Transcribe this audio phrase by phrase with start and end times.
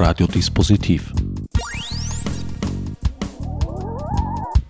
[0.00, 1.12] Radiodispositiv.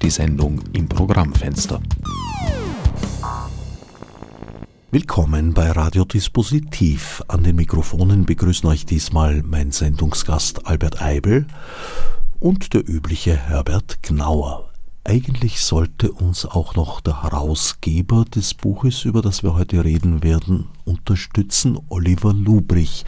[0.01, 1.83] Die Sendung im Programmfenster.
[4.91, 7.23] Willkommen bei Radiodispositiv.
[7.29, 11.47] An den Mikrofonen begrüßen euch diesmal mein Sendungsgast Albert Eibel
[12.41, 14.71] und der übliche Herbert Gnauer.
[15.05, 20.69] Eigentlich sollte uns auch noch der Herausgeber des Buches, über das wir heute reden werden,
[20.87, 23.05] unterstützen, Oliver Lubrich.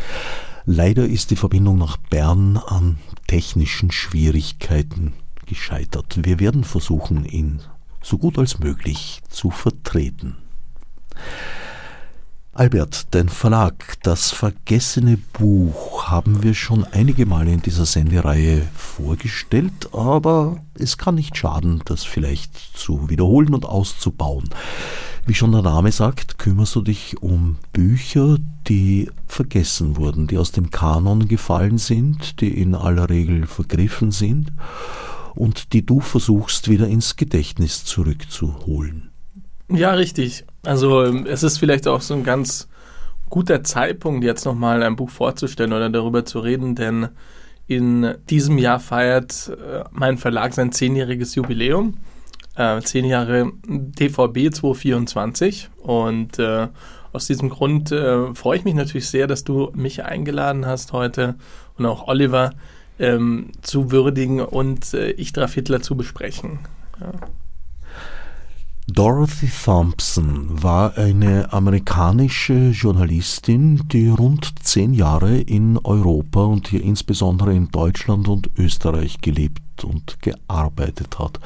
[0.65, 5.15] Leider ist die Verbindung nach Bern an technischen Schwierigkeiten
[5.47, 6.19] gescheitert.
[6.25, 7.61] Wir werden versuchen, ihn
[8.03, 10.37] so gut als möglich zu vertreten.
[12.53, 19.95] Albert, dein Verlag, das vergessene Buch, haben wir schon einige Male in dieser Sendereihe vorgestellt,
[19.95, 24.51] aber es kann nicht schaden, das vielleicht zu wiederholen und auszubauen.
[25.31, 30.51] Wie schon der Name sagt, kümmerst du dich um Bücher, die vergessen wurden, die aus
[30.51, 34.51] dem Kanon gefallen sind, die in aller Regel vergriffen sind
[35.37, 39.13] und die du versuchst wieder ins Gedächtnis zurückzuholen.
[39.69, 40.45] Ja, richtig.
[40.65, 42.67] Also ähm, es ist vielleicht auch so ein ganz
[43.29, 47.07] guter Zeitpunkt, jetzt nochmal ein Buch vorzustellen oder darüber zu reden, denn
[47.69, 51.99] in diesem Jahr feiert äh, mein Verlag sein zehnjähriges Jubiläum.
[52.61, 56.69] Äh, zehn Jahre DVB 224 und äh,
[57.11, 61.37] aus diesem Grund äh, freue ich mich natürlich sehr, dass du mich eingeladen hast heute
[61.79, 62.53] und auch Oliver
[62.99, 66.59] ähm, zu würdigen und äh, Ichtraf Hitler zu besprechen.
[67.01, 67.13] Ja.
[68.89, 77.55] Dorothy Thompson war eine amerikanische Journalistin, die rund zehn Jahre in Europa und hier insbesondere
[77.55, 81.41] in Deutschland und Österreich gelebt und gearbeitet hat.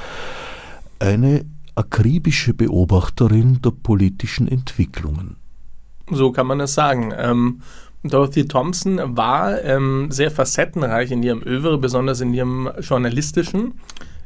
[0.99, 5.37] Eine akribische Beobachterin der politischen Entwicklungen.
[6.11, 7.13] So kann man es sagen.
[7.17, 7.63] Ähm,
[8.03, 13.75] Dorothy Thompson war ähm, sehr facettenreich in ihrem Övre, besonders in ihrem journalistischen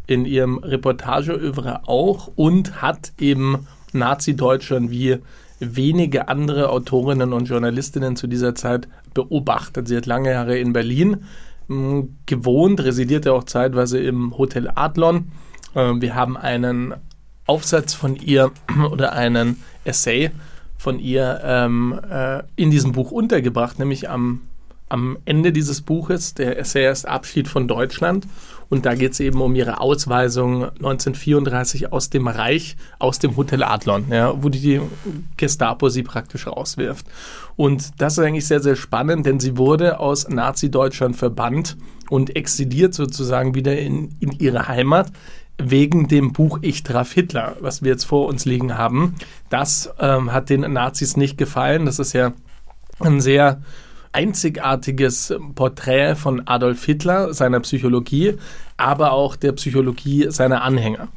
[0.08, 5.18] in ihrem Reportageövre auch und hat eben Nazi-Deutschland wie
[5.60, 9.86] wenige andere Autorinnen und Journalistinnen zu dieser Zeit beobachtet.
[9.86, 11.24] Sie hat lange Jahre in Berlin
[11.68, 15.30] hm, gewohnt, residierte auch zeitweise im Hotel Adlon.
[15.74, 16.94] Ähm, wir haben einen
[17.46, 18.50] Aufsatz von ihr
[18.90, 20.30] oder einen Essay
[20.76, 24.42] von ihr ähm, äh, in diesem Buch untergebracht, nämlich am,
[24.88, 26.34] am Ende dieses Buches.
[26.34, 28.26] Der Essay ist Abschied von Deutschland.
[28.70, 33.62] Und da geht es eben um ihre Ausweisung 1934 aus dem Reich, aus dem Hotel
[33.62, 34.80] Adlon, ja, wo die
[35.38, 37.06] Gestapo sie praktisch rauswirft.
[37.56, 41.78] Und das ist eigentlich sehr, sehr spannend, denn sie wurde aus Nazi-Deutschland verbannt
[42.10, 45.10] und exiliert sozusagen wieder in, in ihre Heimat
[45.58, 49.16] wegen dem Buch Ich traf Hitler, was wir jetzt vor uns liegen haben.
[49.50, 51.84] Das ähm, hat den Nazis nicht gefallen.
[51.84, 52.32] Das ist ja
[53.00, 53.62] ein sehr
[54.12, 58.34] einzigartiges Porträt von Adolf Hitler, seiner Psychologie,
[58.76, 61.08] aber auch der Psychologie seiner Anhänger.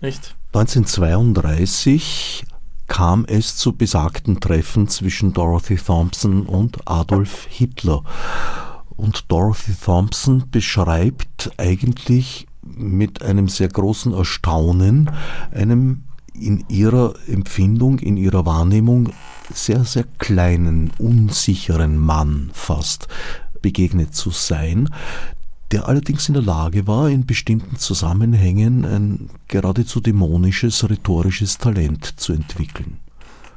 [0.00, 0.34] Nicht?
[0.52, 2.44] 1932
[2.86, 8.04] kam es zu besagten Treffen zwischen Dorothy Thompson und Adolf Hitler.
[8.96, 15.10] Und Dorothy Thompson beschreibt eigentlich mit einem sehr großen Erstaunen,
[15.52, 16.04] einem
[16.34, 19.10] in ihrer Empfindung, in ihrer Wahrnehmung
[19.52, 23.08] sehr, sehr kleinen, unsicheren Mann fast
[23.62, 24.88] begegnet zu sein,
[25.70, 32.32] der allerdings in der Lage war, in bestimmten Zusammenhängen ein geradezu dämonisches rhetorisches Talent zu
[32.32, 32.98] entwickeln.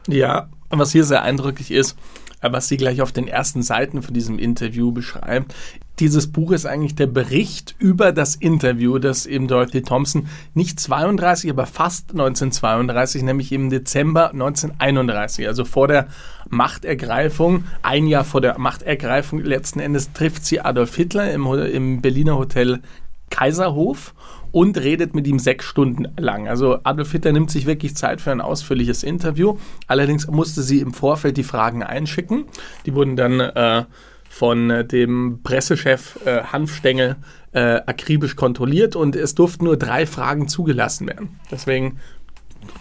[0.08, 1.98] Ja, was hier sehr eindrücklich ist,
[2.42, 5.54] was sie gleich auf den ersten Seiten von diesem Interview beschreibt,
[6.00, 11.50] dieses Buch ist eigentlich der Bericht über das Interview, das eben Dorothy Thompson nicht 32,
[11.50, 16.08] aber fast 1932, nämlich im Dezember 1931, also vor der
[16.50, 22.38] Machtergreifung, ein Jahr vor der Machtergreifung letzten Endes trifft sie Adolf Hitler im, im Berliner
[22.38, 22.82] Hotel
[23.30, 24.14] Kaiserhof
[24.52, 26.48] und redet mit ihm sechs Stunden lang.
[26.48, 29.58] Also Adolf Hitler nimmt sich wirklich Zeit für ein ausführliches Interview.
[29.88, 32.46] Allerdings musste sie im Vorfeld die Fragen einschicken.
[32.86, 33.86] Die wurden dann äh,
[34.30, 37.18] von äh, dem Pressechef äh, Hanfstengel
[37.54, 41.40] äh, akribisch kontrolliert und es durften nur drei Fragen zugelassen werden.
[41.52, 41.98] Deswegen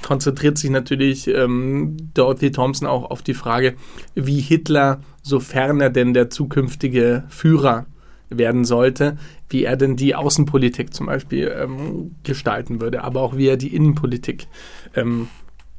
[0.02, 3.74] konzentriert sich natürlich ähm, Dorothy Thompson auch auf die Frage,
[4.14, 7.86] wie Hitler, sofern er denn der zukünftige Führer
[8.30, 9.16] werden sollte,
[9.48, 13.74] wie er denn die Außenpolitik zum Beispiel ähm, gestalten würde, aber auch wie er die
[13.74, 14.48] Innenpolitik
[14.94, 15.28] ähm,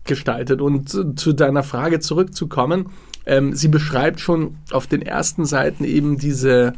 [0.06, 0.62] gestaltet.
[0.62, 2.90] Und zu, deiner Frage zurückzukommen,
[3.26, 6.74] ähm, sie beschreibt schon auf den ersten Seiten eben diese,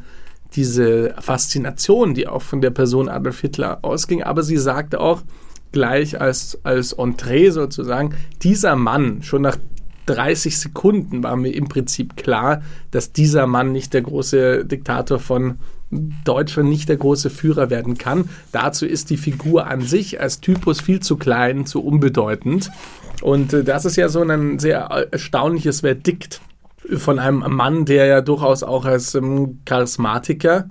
[0.55, 5.21] diese Faszination, die auch von der Person Adolf Hitler ausging, aber sie sagte auch
[5.71, 9.57] gleich als, als Entree sozusagen, dieser Mann, schon nach
[10.09, 12.61] 30 Sekunden war mir im Prinzip klar,
[12.91, 15.59] dass dieser Mann nicht der große Diktator von
[16.23, 18.29] Deutschland, nicht der große Führer werden kann.
[18.51, 22.71] Dazu ist die Figur an sich als Typus viel zu klein, zu unbedeutend.
[23.21, 26.41] Und äh, das ist ja so ein sehr erstaunliches Verdikt
[26.95, 30.69] von einem Mann, der ja durchaus auch als ähm, Charismatiker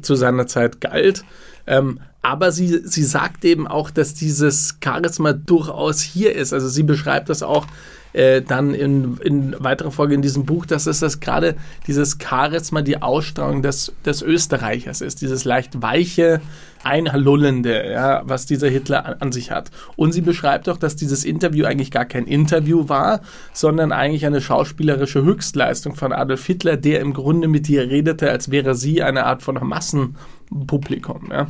[0.00, 1.24] zu seiner Zeit galt.
[1.66, 6.52] Ähm, aber sie, sie sagt eben auch, dass dieses Charisma durchaus hier ist.
[6.52, 7.66] Also sie beschreibt das auch
[8.12, 11.56] äh, dann in, in weiterer Folge in diesem Buch, dass es das gerade
[11.86, 16.40] dieses Charisma, die Ausstrahlung des, des Österreichers ist, dieses leicht weiche,
[16.84, 19.70] einlullende, ja, was dieser Hitler an, an, sich hat.
[19.96, 23.20] Und sie beschreibt auch, dass dieses Interview eigentlich gar kein Interview war,
[23.52, 28.50] sondern eigentlich eine schauspielerische Höchstleistung von Adolf Hitler, der im Grunde mit ihr redete, als
[28.50, 31.30] wäre sie eine Art von Massenpublikum.
[31.30, 31.46] Ja.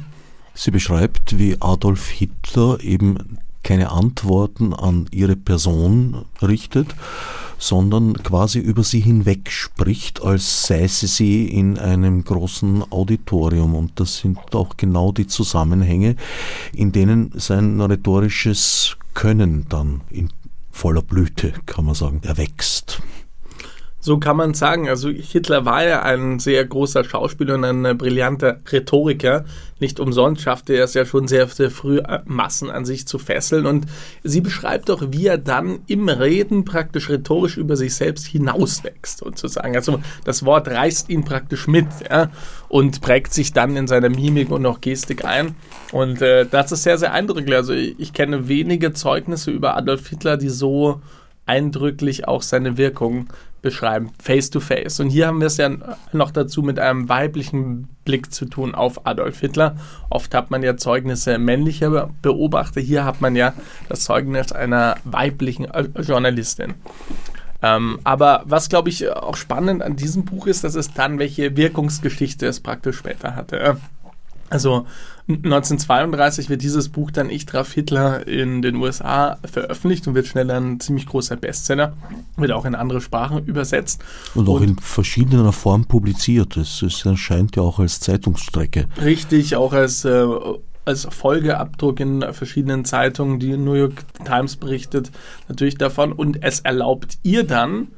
[0.55, 6.94] Sie beschreibt, wie Adolf Hitler eben keine Antworten an ihre Person richtet,
[7.59, 13.76] sondern quasi über sie hinweg spricht, als säße sie in einem großen Auditorium.
[13.76, 16.17] Und das sind auch genau die Zusammenhänge,
[16.73, 20.29] in denen sein rhetorisches Können dann in
[20.73, 23.00] voller Blüte, kann man sagen, erwächst.
[24.05, 24.89] So kann man sagen.
[24.89, 29.45] Also Hitler war ja ein sehr großer Schauspieler und ein brillanter Rhetoriker.
[29.79, 33.21] Nicht umsonst schaffte er es ja schon sehr, sehr früh, äh, Massen an sich zu
[33.21, 33.65] fesseln.
[33.65, 33.87] Und
[34.25, 39.77] sie beschreibt auch, wie er dann im Reden praktisch rhetorisch über sich selbst hinauswächst, sozusagen.
[39.77, 42.29] Also das Wort reißt ihn praktisch mit ja,
[42.69, 45.55] und prägt sich dann in seiner Mimik und auch Gestik ein.
[45.93, 47.55] Und äh, das ist sehr, sehr eindrücklich.
[47.55, 51.01] Also ich, ich kenne wenige Zeugnisse über Adolf Hitler, die so
[51.47, 53.29] eindrücklich auch seine Wirkung
[53.62, 54.99] beschreiben, face to face.
[55.00, 55.71] Und hier haben wir es ja
[56.12, 59.77] noch dazu mit einem weiblichen Blick zu tun auf Adolf Hitler.
[60.11, 63.55] Oft hat man ja Zeugnisse männlicher Beobachter, hier hat man ja
[63.89, 66.75] das Zeugnis einer weiblichen äh, Journalistin.
[67.62, 71.56] Ähm, aber was, glaube ich, auch spannend an diesem Buch ist, dass es dann welche
[71.56, 73.77] Wirkungsgeschichte es praktisch später hatte.
[74.50, 74.87] Also
[75.29, 80.51] 1932 wird dieses Buch dann Ich traf Hitler in den USA veröffentlicht und wird schnell
[80.51, 81.93] ein ziemlich großer Bestseller,
[82.37, 84.03] wird auch in andere Sprachen übersetzt.
[84.35, 86.57] Und auch und in verschiedener Form publiziert.
[86.57, 88.87] Es, es erscheint ja auch als Zeitungsstrecke.
[89.01, 90.27] Richtig, auch als, äh,
[90.85, 93.39] als Folgeabdruck in verschiedenen Zeitungen.
[93.39, 95.13] Die New York Times berichtet
[95.49, 97.89] natürlich davon und es erlaubt ihr dann,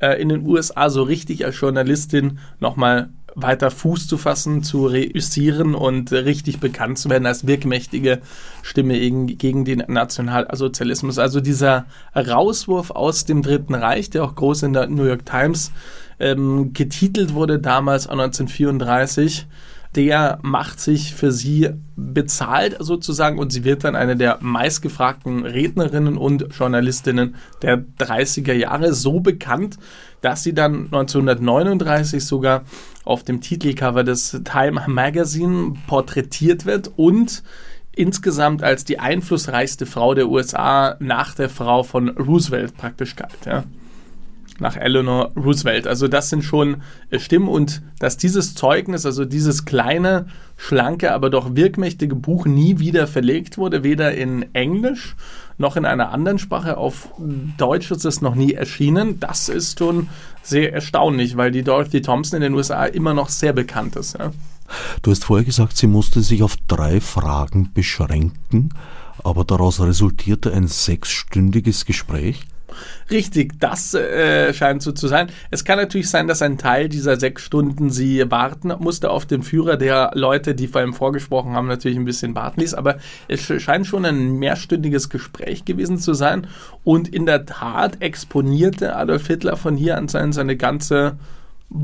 [0.00, 5.74] äh, in den USA so richtig als Journalistin nochmal weiter Fuß zu fassen, zu reüssieren
[5.74, 8.20] und richtig bekannt zu werden als wirkmächtige
[8.62, 11.18] Stimme gegen den Nationalsozialismus.
[11.18, 15.72] Also dieser Rauswurf aus dem Dritten Reich, der auch groß in der New York Times
[16.20, 19.46] ähm, getitelt wurde, damals 1934,
[19.96, 26.16] der macht sich für sie bezahlt sozusagen und sie wird dann eine der meistgefragten Rednerinnen
[26.16, 29.78] und Journalistinnen der 30er Jahre so bekannt,
[30.20, 32.62] dass sie dann 1939 sogar
[33.04, 37.42] auf dem Titelcover des Time Magazine porträtiert wird und
[37.92, 43.46] insgesamt als die einflussreichste Frau der USA nach der Frau von Roosevelt praktisch galt.
[43.46, 43.64] Ja
[44.60, 45.86] nach Eleanor Roosevelt.
[45.86, 51.30] Also das sind schon äh, Stimmen und dass dieses Zeugnis, also dieses kleine, schlanke, aber
[51.30, 55.16] doch wirkmächtige Buch nie wieder verlegt wurde, weder in Englisch
[55.58, 56.76] noch in einer anderen Sprache.
[56.76, 57.08] Auf
[57.58, 59.20] Deutsch ist es noch nie erschienen.
[59.20, 60.08] Das ist schon
[60.42, 64.18] sehr erstaunlich, weil die Dorothy Thompson in den USA immer noch sehr bekannt ist.
[64.18, 64.32] Ja.
[65.02, 68.70] Du hast vorher gesagt, sie musste sich auf drei Fragen beschränken,
[69.22, 72.46] aber daraus resultierte ein sechsstündiges Gespräch.
[73.10, 75.28] Richtig, das äh, scheint so zu sein.
[75.50, 79.42] Es kann natürlich sein, dass ein Teil dieser sechs Stunden sie warten musste auf den
[79.42, 82.74] Führer der Leute, die vor ihm vorgesprochen haben, natürlich ein bisschen warten ließ.
[82.74, 86.46] Aber es scheint schon ein mehrstündiges Gespräch gewesen zu sein.
[86.82, 91.18] Und in der Tat exponierte Adolf Hitler von hier an sein, seine ganze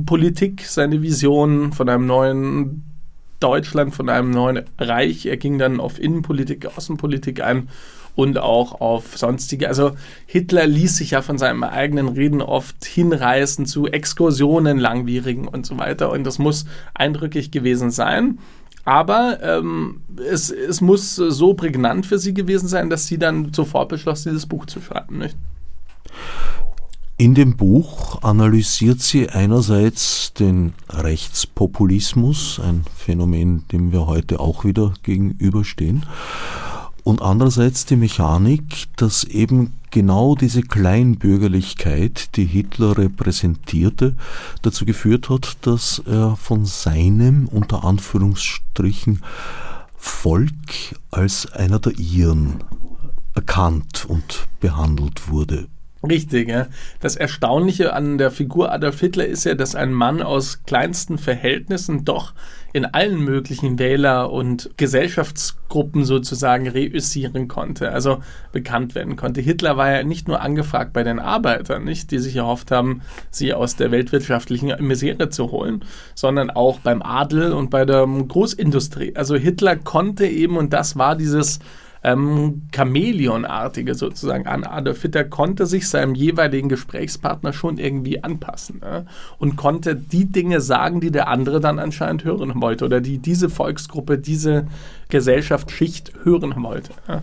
[0.06, 2.84] Politik, seine Vision von einem neuen
[3.40, 5.26] Deutschland, von einem neuen Reich.
[5.26, 7.68] Er ging dann auf Innenpolitik, Außenpolitik ein
[8.20, 9.68] und auch auf sonstige.
[9.68, 9.92] Also
[10.26, 15.78] Hitler ließ sich ja von seinem eigenen Reden oft hinreißen zu Exkursionen, langwierigen und so
[15.78, 16.10] weiter.
[16.10, 18.38] Und das muss eindrücklich gewesen sein.
[18.84, 23.88] Aber ähm, es, es muss so prägnant für sie gewesen sein, dass sie dann sofort
[23.88, 25.18] beschloss, dieses Buch zu schreiben.
[25.18, 25.36] Nicht?
[27.16, 34.94] In dem Buch analysiert sie einerseits den Rechtspopulismus, ein Phänomen, dem wir heute auch wieder
[35.02, 36.06] gegenüberstehen,
[37.04, 44.14] und andererseits die Mechanik, dass eben genau diese Kleinbürgerlichkeit, die Hitler repräsentierte,
[44.62, 49.22] dazu geführt hat, dass er von seinem unter Anführungsstrichen
[49.96, 52.64] Volk als einer der Iren
[53.34, 55.68] erkannt und behandelt wurde.
[56.08, 56.68] Richtig, ja.
[57.00, 62.06] Das Erstaunliche an der Figur Adolf Hitler ist ja, dass ein Mann aus kleinsten Verhältnissen
[62.06, 62.32] doch
[62.72, 69.42] in allen möglichen Wähler- und Gesellschaftsgruppen sozusagen reüssieren konnte, also bekannt werden konnte.
[69.42, 73.52] Hitler war ja nicht nur angefragt bei den Arbeitern, nicht, die sich erhofft haben, sie
[73.52, 79.16] aus der weltwirtschaftlichen Misere zu holen, sondern auch beim Adel und bei der Großindustrie.
[79.16, 81.58] Also Hitler konnte eben, und das war dieses
[82.02, 84.64] ähm, Chamäleonartige sozusagen an.
[84.64, 89.02] Adolf Hitler konnte sich seinem jeweiligen Gesprächspartner schon irgendwie anpassen äh,
[89.38, 93.50] und konnte die Dinge sagen, die der andere dann anscheinend hören wollte oder die diese
[93.50, 94.66] Volksgruppe, diese
[95.08, 96.92] Gesellschaftsschicht hören wollte.
[97.06, 97.18] Äh.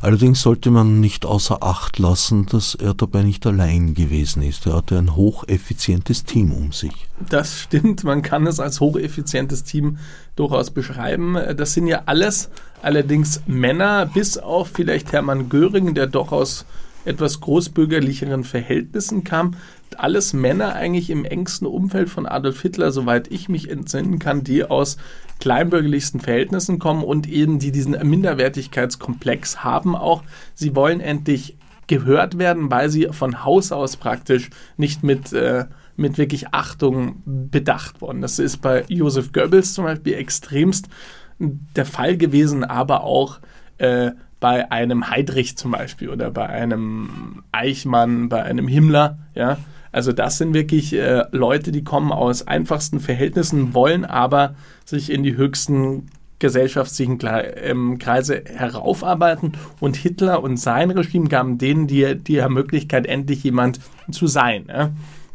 [0.00, 4.66] Allerdings sollte man nicht außer Acht lassen, dass er dabei nicht allein gewesen ist.
[4.66, 6.92] Er hatte ein hocheffizientes Team um sich.
[7.28, 9.98] Das stimmt, man kann es als hocheffizientes Team
[10.36, 11.36] durchaus beschreiben.
[11.56, 12.50] Das sind ja alles
[12.82, 16.66] allerdings Männer, bis auf vielleicht Hermann Göring, der doch aus
[17.06, 19.54] etwas großbürgerlicheren Verhältnissen kam.
[19.98, 24.64] Alles Männer eigentlich im engsten Umfeld von Adolf Hitler, soweit ich mich entsinnen kann, die
[24.64, 24.96] aus
[25.40, 30.22] kleinbürgerlichsten Verhältnissen kommen und eben die diesen Minderwertigkeitskomplex haben auch.
[30.54, 35.66] Sie wollen endlich gehört werden, weil sie von Haus aus praktisch nicht mit, äh,
[35.96, 38.20] mit wirklich Achtung bedacht wurden.
[38.20, 40.88] Das ist bei Josef Goebbels zum Beispiel extremst
[41.38, 43.38] der Fall gewesen, aber auch
[43.78, 49.58] äh, bei einem Heydrich zum Beispiel oder bei einem Eichmann, bei einem Himmler, ja.
[49.96, 55.22] Also das sind wirklich äh, Leute, die kommen aus einfachsten Verhältnissen, wollen aber sich in
[55.22, 62.46] die höchsten gesellschaftlichen ähm, Kreise heraufarbeiten und Hitler und sein Regime gaben denen die, die
[62.46, 64.66] Möglichkeit, endlich jemand zu sein.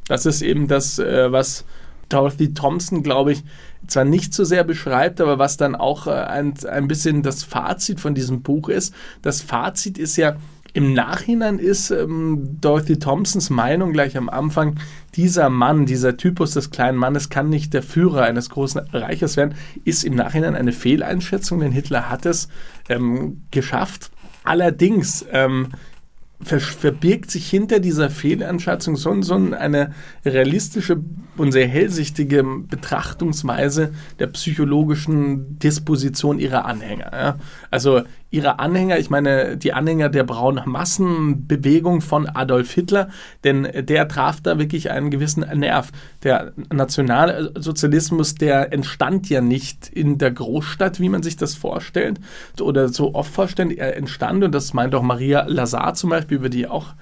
[0.08, 1.66] Das ist eben das, äh, was
[2.10, 3.44] Dorothy Thompson, glaube ich,
[3.88, 8.00] zwar nicht so sehr beschreibt, aber was dann auch äh, ein, ein bisschen das Fazit
[8.00, 8.94] von diesem Buch ist.
[9.24, 10.36] Das Fazit ist ja,
[10.74, 14.80] im Nachhinein ist ähm, Dorothy Thompsons Meinung gleich am Anfang,
[15.16, 19.56] dieser Mann, dieser Typus des kleinen Mannes kann nicht der Führer eines großen Reiches werden,
[19.84, 22.48] ist im Nachhinein eine Fehleinschätzung, denn Hitler hat es
[22.90, 24.12] ähm, geschafft.
[24.44, 25.70] Allerdings ähm,
[26.44, 29.94] verbirgt sich hinter dieser Fehleinschätzung so, so eine
[30.26, 31.00] realistische
[31.38, 37.12] und sehr hellsichtige Betrachtungsweise der psychologischen Disposition ihrer Anhänger.
[37.14, 37.40] Ja.
[37.70, 38.02] Also
[38.32, 43.10] ihre Anhänger, ich meine die Anhänger der braunen Massenbewegung von Adolf Hitler,
[43.44, 45.92] denn der traf da wirklich einen gewissen Nerv.
[46.24, 52.20] Der Nationalsozialismus, der entstand ja nicht in der Großstadt, wie man sich das vorstellt
[52.60, 53.78] oder so oft vorstellt.
[53.78, 56.94] Er entstand, und das meint auch Maria Lazar zum Beispiel, über die auch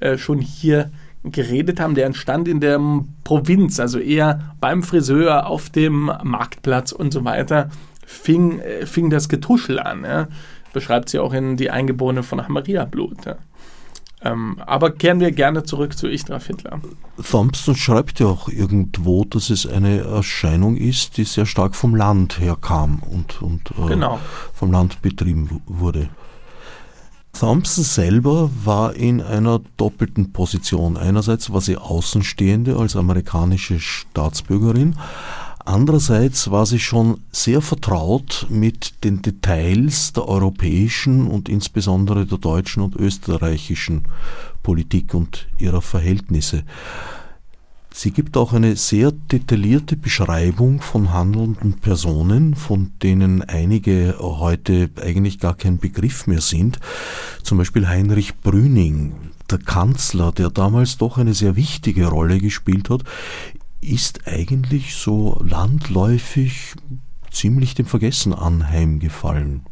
[0.00, 0.90] äh, schon hier
[1.22, 2.80] geredet haben, der entstand in der
[3.24, 7.68] Provinz, also eher beim Friseur, auf dem Marktplatz und so weiter,
[8.06, 10.04] fing, äh, fing das Getuschel an.
[10.04, 10.28] Ja
[10.72, 13.24] beschreibt sie auch in Die Eingeborene von Maria Blut.
[13.26, 13.36] Ja.
[14.20, 16.80] Ähm, aber kehren wir gerne zurück zu Ichtraf Hitler.
[17.22, 22.40] Thompson schreibt ja auch irgendwo, dass es eine Erscheinung ist, die sehr stark vom Land
[22.40, 24.18] herkam und, und äh, genau.
[24.52, 26.08] vom Land betrieben wurde.
[27.32, 30.96] Thompson selber war in einer doppelten Position.
[30.96, 34.96] Einerseits war sie Außenstehende als amerikanische Staatsbürgerin,
[35.68, 42.82] Andererseits war sie schon sehr vertraut mit den Details der europäischen und insbesondere der deutschen
[42.82, 44.04] und österreichischen
[44.62, 46.62] Politik und ihrer Verhältnisse.
[47.92, 55.38] Sie gibt auch eine sehr detaillierte Beschreibung von handelnden Personen, von denen einige heute eigentlich
[55.38, 56.80] gar kein Begriff mehr sind.
[57.42, 59.12] Zum Beispiel Heinrich Brüning,
[59.50, 63.04] der Kanzler, der damals doch eine sehr wichtige Rolle gespielt hat,
[63.80, 66.74] ist eigentlich so landläufig
[67.30, 69.62] ziemlich dem Vergessen anheimgefallen.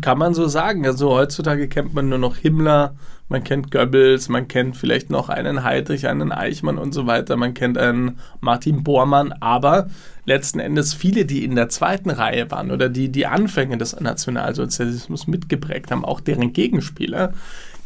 [0.00, 0.86] Kann man so sagen.
[0.86, 2.94] Also heutzutage kennt man nur noch Himmler,
[3.28, 7.54] man kennt Goebbels, man kennt vielleicht noch einen Heydrich, einen Eichmann und so weiter, man
[7.54, 9.88] kennt einen Martin Bormann, aber
[10.24, 15.26] letzten Endes viele, die in der zweiten Reihe waren oder die die Anfänge des Nationalsozialismus
[15.26, 17.32] mitgeprägt haben, auch deren Gegenspieler,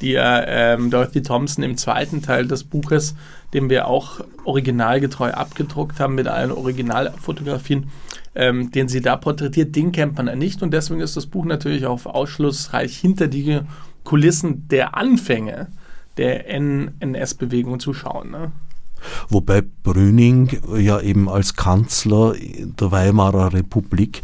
[0.01, 3.15] die ja ähm, Dorothy Thompson im zweiten Teil des Buches,
[3.53, 7.91] den wir auch originalgetreu abgedruckt haben mit allen Originalfotografien,
[8.35, 11.45] ähm, den sie da porträtiert, den kennt man ja nicht und deswegen ist das Buch
[11.45, 13.61] natürlich auch ausschlussreich hinter die
[14.05, 15.69] Kulissen der Anfänge
[16.17, 18.31] der NS-Bewegung zu schauen.
[18.31, 18.53] Ne?
[19.29, 24.23] Wobei Brüning ja eben als Kanzler der Weimarer Republik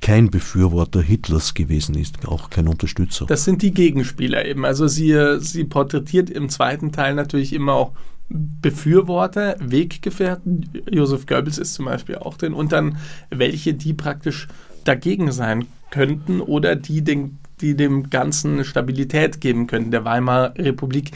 [0.00, 3.26] kein Befürworter Hitlers gewesen ist, auch kein Unterstützer.
[3.26, 4.64] Das sind die Gegenspieler eben.
[4.64, 7.92] Also sie, sie porträtiert im zweiten Teil natürlich immer auch
[8.28, 10.68] Befürworter, Weggefährten.
[10.90, 12.54] Josef Goebbels ist zum Beispiel auch drin.
[12.54, 12.98] Und dann
[13.30, 14.48] welche, die praktisch
[14.84, 21.12] dagegen sein könnten oder die, den, die dem Ganzen Stabilität geben könnten, der Weimarer Republik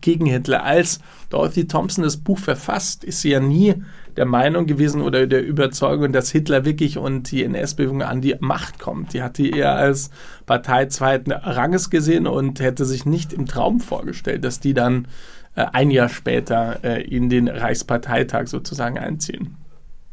[0.00, 0.64] gegen Hitler.
[0.64, 3.74] Als Dorothy Thompson das Buch verfasst, ist sie ja nie
[4.16, 8.78] der Meinung gewesen oder der Überzeugung, dass Hitler wirklich und die NS-Bewegung an die Macht
[8.78, 9.14] kommt.
[9.14, 10.10] Die hat die eher als
[10.46, 15.06] Partei zweiten Ranges gesehen und hätte sich nicht im Traum vorgestellt, dass die dann
[15.54, 19.56] äh, ein Jahr später äh, in den Reichsparteitag sozusagen einziehen.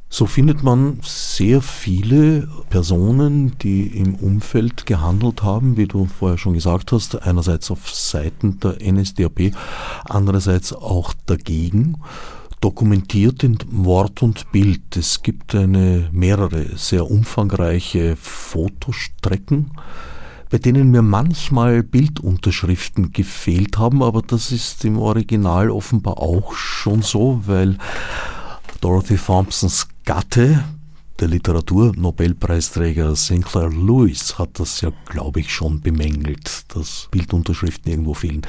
[0.09, 6.53] So findet man sehr viele Personen, die im Umfeld gehandelt haben, wie du vorher schon
[6.53, 9.51] gesagt hast, einerseits auf Seiten der NSDAP,
[10.05, 11.97] andererseits auch dagegen,
[12.61, 14.95] dokumentiert in Wort und Bild.
[14.95, 19.71] Es gibt eine mehrere sehr umfangreiche Fotostrecken,
[20.49, 27.01] bei denen mir manchmal Bildunterschriften gefehlt haben, aber das ist im Original offenbar auch schon
[27.01, 27.77] so, weil
[28.81, 30.63] Dorothy Thompsons Gatte,
[31.19, 38.43] der Literaturnobelpreisträger Sinclair Lewis, hat das ja, glaube ich, schon bemängelt, dass Bildunterschriften irgendwo fehlen.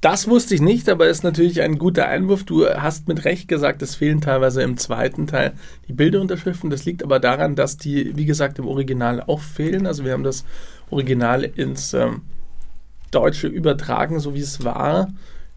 [0.00, 2.44] Das wusste ich nicht, aber ist natürlich ein guter Einwurf.
[2.44, 5.54] Du hast mit Recht gesagt, es fehlen teilweise im zweiten Teil
[5.88, 6.70] die Bilderunterschriften.
[6.70, 9.86] Das liegt aber daran, dass die, wie gesagt, im Original auch fehlen.
[9.86, 10.44] Also wir haben das
[10.90, 12.22] Original ins ähm,
[13.10, 15.08] Deutsche übertragen, so wie es war.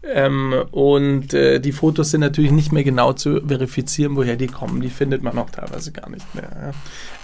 [0.04, 4.80] Ähm, und äh, die Fotos sind natürlich nicht mehr genau zu verifizieren, woher die kommen.
[4.80, 6.50] Die findet man auch teilweise gar nicht mehr.
[6.50, 6.70] Ja.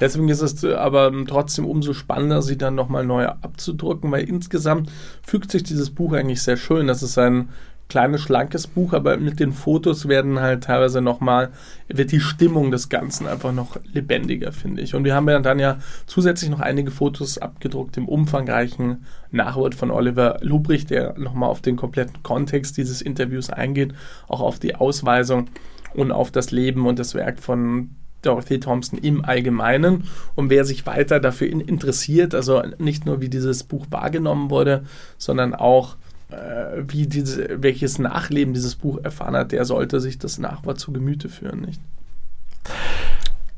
[0.00, 4.90] Deswegen ist es aber trotzdem umso spannender, sie dann nochmal neu abzudrucken, weil insgesamt
[5.23, 6.87] fügt sich dieses Buch eigentlich sehr schön.
[6.87, 7.49] Das ist ein
[7.88, 11.50] kleines, schlankes Buch, aber mit den Fotos werden halt teilweise nochmal,
[11.88, 14.95] wird die Stimmung des Ganzen einfach noch lebendiger, finde ich.
[14.95, 19.90] Und wir haben ja dann ja zusätzlich noch einige Fotos abgedruckt im umfangreichen Nachwort von
[19.90, 23.95] Oliver Lubrich, der nochmal auf den kompletten Kontext dieses Interviews eingeht,
[24.28, 25.49] auch auf die Ausweisung
[25.95, 27.90] und auf das Leben und das Werk von
[28.21, 30.04] Dorothy Thompson im Allgemeinen.
[30.35, 34.85] Und wer sich weiter dafür interessiert, also nicht nur wie dieses Buch wahrgenommen wurde,
[35.16, 35.97] sondern auch
[36.30, 40.92] äh, wie diese, welches Nachleben dieses Buch erfahren hat, der sollte sich das Nachwort zu
[40.92, 41.80] Gemüte führen, nicht?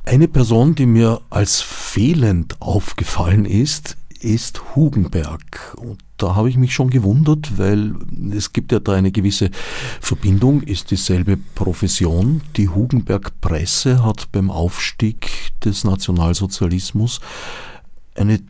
[0.04, 5.74] Eine Person, die mir als fehlend aufgefallen ist, ist Hugenberg.
[5.76, 7.94] Und da habe ich mich schon gewundert, weil
[8.32, 9.50] es gibt ja da eine gewisse
[10.00, 12.42] Verbindung, ist dieselbe Profession.
[12.56, 17.20] Die Hugenberg Presse hat beim Aufstieg des Nationalsozialismus
[18.14, 18.40] eine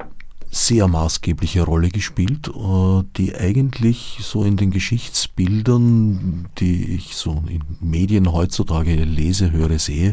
[0.51, 7.63] sehr maßgebliche Rolle gespielt, äh, die eigentlich so in den Geschichtsbildern, die ich so in
[7.81, 10.13] Medien heutzutage lese, höre, sehe,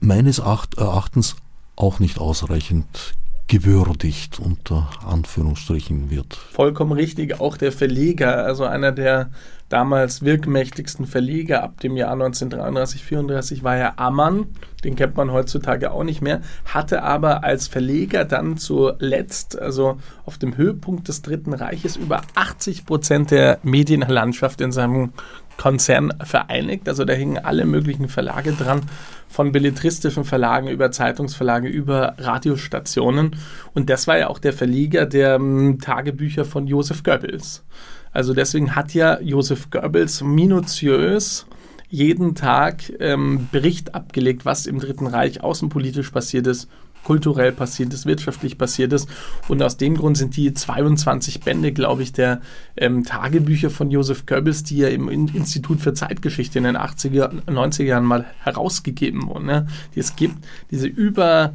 [0.00, 1.36] meines Erachtens
[1.76, 3.14] auch nicht ausreichend
[3.46, 6.34] gewürdigt unter Anführungsstrichen wird.
[6.34, 9.30] Vollkommen richtig, auch der Verleger, also einer der
[9.68, 14.46] damals wirkmächtigsten Verleger ab dem Jahr 1933, 34 war ja Ammann,
[14.84, 20.38] den kennt man heutzutage auch nicht mehr, hatte aber als Verleger dann zuletzt, also auf
[20.38, 25.12] dem Höhepunkt des Dritten Reiches, über 80 Prozent der Medienlandschaft in seinem
[25.56, 26.88] Konzern vereinigt.
[26.88, 28.82] Also da hingen alle möglichen Verlage dran,
[29.28, 33.36] von belletristischen Verlagen über Zeitungsverlage über Radiostationen.
[33.72, 37.64] Und das war ja auch der Verleger der m, Tagebücher von Josef Goebbels.
[38.12, 41.46] Also deswegen hat ja Josef Goebbels minutiös
[41.88, 46.68] jeden Tag ähm, Bericht abgelegt, was im Dritten Reich außenpolitisch passiert ist,
[47.04, 49.08] kulturell passiert ist, wirtschaftlich passiert ist.
[49.48, 52.40] Und aus dem Grund sind die 22 Bände, glaube ich, der
[52.76, 57.84] ähm, Tagebücher von Josef Goebbels, die ja im Institut für Zeitgeschichte in den 80er, 90er
[57.84, 59.66] Jahren mal herausgegeben wurden, ne?
[59.94, 60.36] die es gibt,
[60.70, 61.54] diese über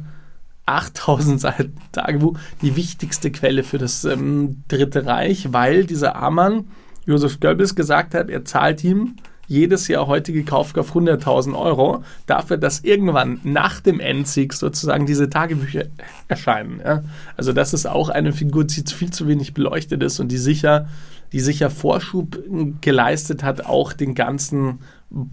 [0.66, 6.66] 8000 Seiten Tagebuch die wichtigste Quelle für das ähm, Dritte Reich, weil dieser Amann
[7.06, 9.16] Josef Goebbels gesagt hat, er zahlt ihm
[9.50, 15.86] jedes Jahr heutige Kaufkraft 100.000 Euro dafür, dass irgendwann nach dem Endsieg sozusagen diese Tagebücher
[16.28, 16.80] erscheinen.
[16.84, 17.02] Ja?
[17.36, 20.88] Also das ist auch eine Figur, die viel zu wenig beleuchtet ist und die sicher,
[21.32, 22.38] die sicher Vorschub
[22.80, 24.78] geleistet hat, auch den ganzen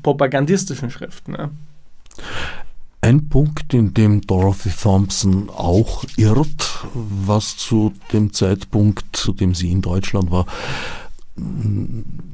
[0.01, 1.33] propagandistischen Schriften.
[1.33, 1.51] Ja?
[3.01, 9.71] Ein Punkt, in dem Dorothy Thompson auch irrt, was zu dem Zeitpunkt, zu dem sie
[9.71, 10.47] in Deutschland war,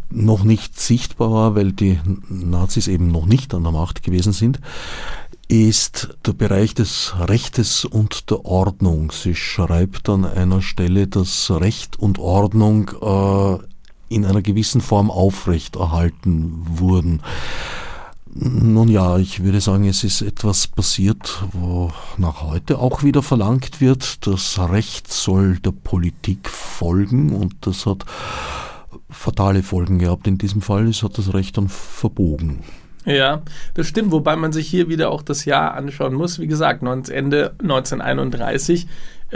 [0.10, 4.60] noch nicht sichtbar war, weil die Nazis eben noch nicht an der Macht gewesen sind,
[5.48, 9.12] ist der Bereich des Rechtes und der Ordnung.
[9.12, 13.58] Sie schreibt an einer Stelle, dass Recht und Ordnung äh,
[14.14, 17.22] in einer gewissen Form aufrechterhalten wurden.
[18.36, 23.80] Nun ja, ich würde sagen, es ist etwas passiert, wo nach heute auch wieder verlangt
[23.80, 28.06] wird, das Recht soll der Politik folgen und das hat
[29.14, 30.28] fatale Folgen gehabt.
[30.28, 32.60] In diesem Fall ist, hat das Recht dann verbogen.
[33.06, 33.42] Ja,
[33.74, 36.40] das stimmt, wobei man sich hier wieder auch das Jahr anschauen muss.
[36.40, 38.88] Wie gesagt, Ende 1931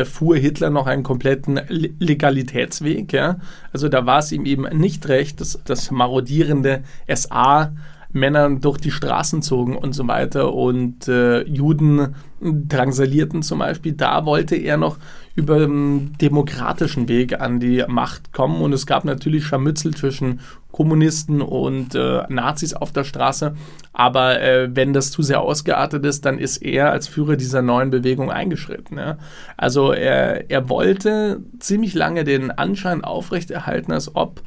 [0.05, 3.11] fuhr Hitler noch einen kompletten Legalitätsweg.
[3.11, 3.39] Ja?
[3.73, 7.73] Also da war es ihm eben nicht recht, dass das marodierende SA
[8.11, 13.93] Männer durch die Straßen zogen und so weiter und äh, Juden drangsalierten zum Beispiel.
[13.93, 14.97] Da wollte er noch
[15.35, 20.39] über den demokratischen Weg an die Macht kommen und es gab natürlich Scharmützel zwischen
[20.71, 23.55] Kommunisten und äh, Nazis auf der Straße.
[23.93, 27.89] Aber äh, wenn das zu sehr ausgeartet ist, dann ist er als Führer dieser neuen
[27.89, 28.97] Bewegung eingeschritten.
[28.97, 29.17] Ja?
[29.57, 34.41] Also er, er wollte ziemlich lange den Anschein aufrechterhalten, als ob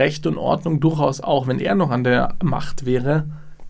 [0.00, 3.26] Recht und Ordnung durchaus auch, wenn er noch an der Macht wäre,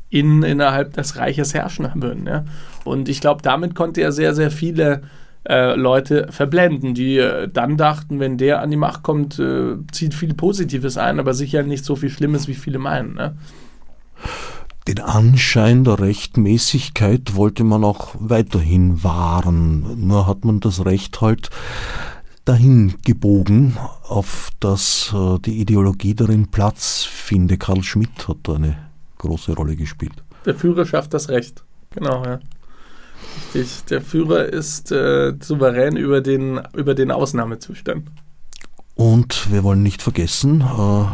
[0.08, 2.26] in, innerhalb des Reiches herrschen würden.
[2.26, 2.44] Ja?
[2.84, 5.02] Und ich glaube, damit konnte er sehr, sehr viele
[5.48, 10.14] äh, Leute verblenden, die äh, dann dachten, wenn der an die Macht kommt, äh, zieht
[10.14, 13.14] viel Positives ein, aber sicher nicht so viel Schlimmes, wie viele meinen.
[13.14, 13.36] Ne?
[14.88, 20.06] Den Anschein der Rechtmäßigkeit wollte man auch weiterhin wahren.
[20.06, 21.50] Nur hat man das Recht halt
[22.50, 27.56] dahin gebogen, auf dass äh, die Ideologie darin Platz finde.
[27.56, 28.76] Karl Schmidt hat da eine
[29.18, 30.24] große Rolle gespielt.
[30.44, 31.62] Der Führer schafft das Recht.
[31.90, 32.40] Genau, ja.
[33.54, 33.84] Richtig.
[33.84, 38.10] Der Führer ist äh, souverän über den, über den Ausnahmezustand.
[38.96, 41.04] Und wir wollen nicht vergessen, äh,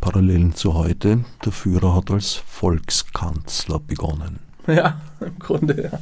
[0.00, 4.40] Parallelen zu heute, der Führer hat als Volkskanzler begonnen.
[4.66, 5.98] Ja, im Grunde ja.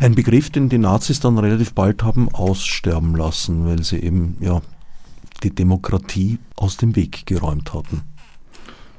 [0.00, 4.62] Ein Begriff, den die Nazis dann relativ bald haben aussterben lassen, weil sie eben ja
[5.42, 8.02] die Demokratie aus dem Weg geräumt hatten.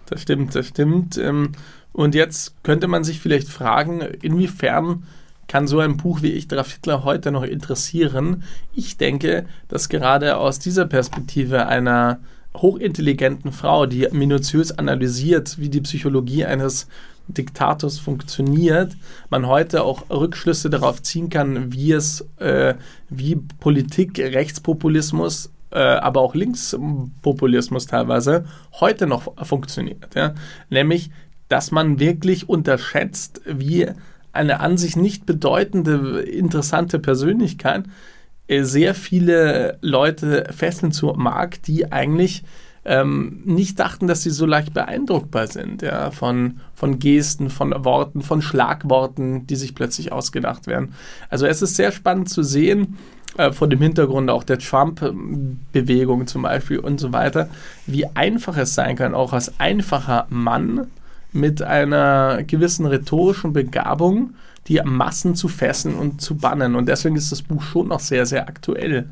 [0.07, 1.17] Das stimmt, das stimmt.
[1.17, 1.53] Ähm,
[1.93, 5.03] und jetzt könnte man sich vielleicht fragen, inwiefern
[5.47, 8.43] kann so ein Buch wie Ich Adolf Hitler heute noch interessieren?
[8.73, 12.19] Ich denke, dass gerade aus dieser Perspektive einer
[12.55, 16.87] hochintelligenten Frau, die minutiös analysiert, wie die Psychologie eines
[17.27, 18.95] Diktators funktioniert,
[19.29, 22.75] man heute auch Rückschlüsse darauf ziehen kann, wie es, äh,
[23.09, 28.45] wie Politik, Rechtspopulismus, äh, aber auch Linkspopulismus teilweise
[28.79, 30.15] heute noch funktioniert.
[30.15, 30.33] Ja?
[30.69, 31.11] Nämlich,
[31.47, 33.87] dass man wirklich unterschätzt, wie
[34.33, 37.85] eine an sich nicht bedeutende, interessante Persönlichkeit
[38.47, 42.43] äh, sehr viele Leute fesseln zu mag, die eigentlich
[42.85, 48.21] ähm, nicht dachten, dass sie so leicht beeindruckbar sind, ja, von, von Gesten, von Worten,
[48.21, 50.93] von Schlagworten, die sich plötzlich ausgedacht werden.
[51.29, 52.97] Also es ist sehr spannend zu sehen,
[53.37, 57.49] äh, vor dem Hintergrund auch der Trump-Bewegung zum Beispiel und so weiter,
[57.87, 60.87] wie einfach es sein kann, auch als einfacher Mann
[61.31, 64.35] mit einer gewissen rhetorischen Begabung
[64.67, 66.75] die Massen zu fesseln und zu bannen.
[66.75, 69.09] Und deswegen ist das Buch schon noch sehr, sehr aktuell.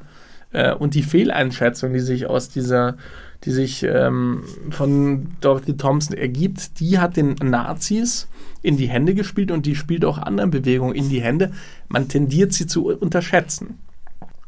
[0.51, 2.95] Äh, und die Fehleinschätzung, die sich aus dieser
[3.43, 8.27] die sich ähm, von Dorothy Thompson ergibt, die hat den Nazis
[8.61, 11.51] in die Hände gespielt und die spielt auch anderen Bewegungen in die Hände.
[11.87, 13.79] Man tendiert sie zu unterschätzen.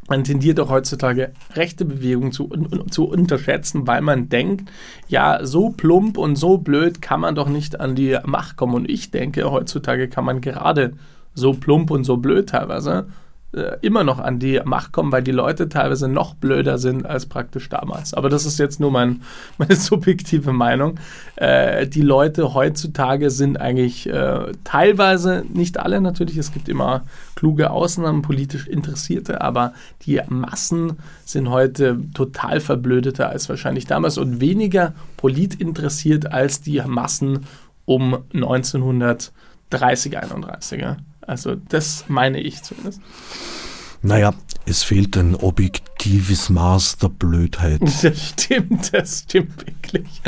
[0.09, 2.49] Man tendiert auch heutzutage rechte Bewegungen zu,
[2.89, 4.69] zu unterschätzen, weil man denkt,
[5.07, 8.75] ja, so plump und so blöd kann man doch nicht an die Macht kommen.
[8.75, 10.93] Und ich denke, heutzutage kann man gerade
[11.33, 13.07] so plump und so blöd teilweise
[13.53, 17.27] äh, immer noch an die Macht kommen, weil die Leute teilweise noch blöder sind als
[17.27, 18.13] praktisch damals.
[18.13, 19.21] Aber das ist jetzt nur mein,
[19.57, 20.99] meine subjektive Meinung.
[21.35, 27.03] Äh, die Leute heutzutage sind eigentlich äh, teilweise, nicht alle natürlich, es gibt immer
[27.35, 34.41] kluge Ausnahmen, politisch Interessierte, aber die Massen sind heute total verblödeter als wahrscheinlich damals und
[34.41, 37.45] weniger politinteressiert als die Massen
[37.85, 40.83] um 1930, 31.
[41.27, 43.01] Also das meine ich zumindest.
[44.05, 44.33] Naja,
[44.65, 47.81] es fehlt ein objektives Maß der Blödheit.
[48.03, 50.21] Das stimmt, das stimmt wirklich.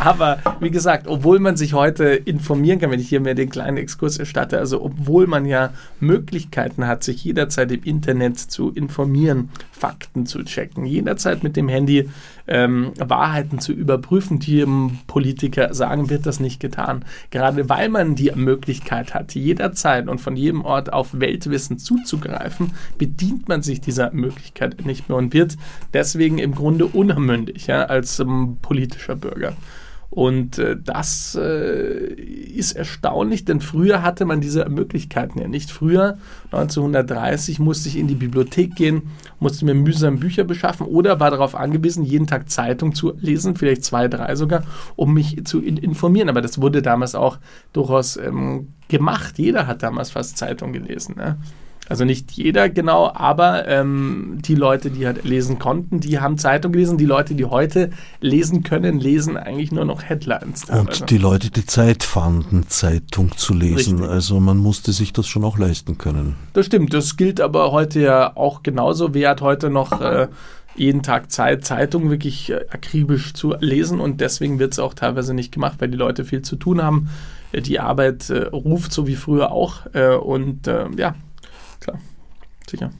[0.00, 3.76] Aber wie gesagt, obwohl man sich heute informieren kann, wenn ich hier mir den kleinen
[3.76, 10.24] Exkurs erstatte, also obwohl man ja Möglichkeiten hat, sich jederzeit im Internet zu informieren, Fakten
[10.24, 12.08] zu checken, jederzeit mit dem Handy
[12.46, 14.64] ähm, Wahrheiten zu überprüfen, die
[15.06, 17.04] Politiker sagen, wird das nicht getan.
[17.30, 22.72] Gerade weil man die Möglichkeit hat, jederzeit und von jedem Ort auf Weltwissen zuzugreifen,
[23.18, 25.56] bedient man sich dieser Möglichkeit nicht mehr und wird
[25.92, 29.54] deswegen im Grunde unermündig ja, als ähm, politischer Bürger.
[30.10, 35.70] Und äh, das äh, ist erstaunlich, denn früher hatte man diese Möglichkeiten ja nicht.
[35.70, 41.30] Früher, 1930, musste ich in die Bibliothek gehen, musste mir mühsam Bücher beschaffen oder war
[41.30, 44.62] darauf angewiesen, jeden Tag Zeitung zu lesen, vielleicht zwei, drei sogar,
[44.96, 46.30] um mich zu in informieren.
[46.30, 47.38] Aber das wurde damals auch
[47.74, 49.38] durchaus ähm, gemacht.
[49.38, 51.16] Jeder hat damals fast Zeitung gelesen.
[51.18, 51.36] Ne?
[51.88, 56.72] Also nicht jeder genau, aber ähm, die Leute, die halt lesen konnten, die haben Zeitung
[56.72, 56.98] gelesen.
[56.98, 60.66] Die Leute, die heute lesen können, lesen eigentlich nur noch Headlines.
[60.66, 63.98] Und die Leute, die Zeit fanden, Zeitung zu lesen.
[63.98, 64.10] Richtig.
[64.10, 66.36] Also man musste sich das schon auch leisten können.
[66.52, 66.92] Das stimmt.
[66.92, 69.14] Das gilt aber heute ja auch genauso.
[69.14, 70.28] Wer hat heute noch äh,
[70.76, 75.34] jeden Tag Zeit, Zeitung wirklich äh, akribisch zu lesen und deswegen wird es auch teilweise
[75.34, 77.08] nicht gemacht, weil die Leute viel zu tun haben.
[77.52, 81.14] Äh, die Arbeit äh, ruft so wie früher auch äh, und äh, ja,
[81.80, 81.98] klar,
[82.68, 82.90] sicher.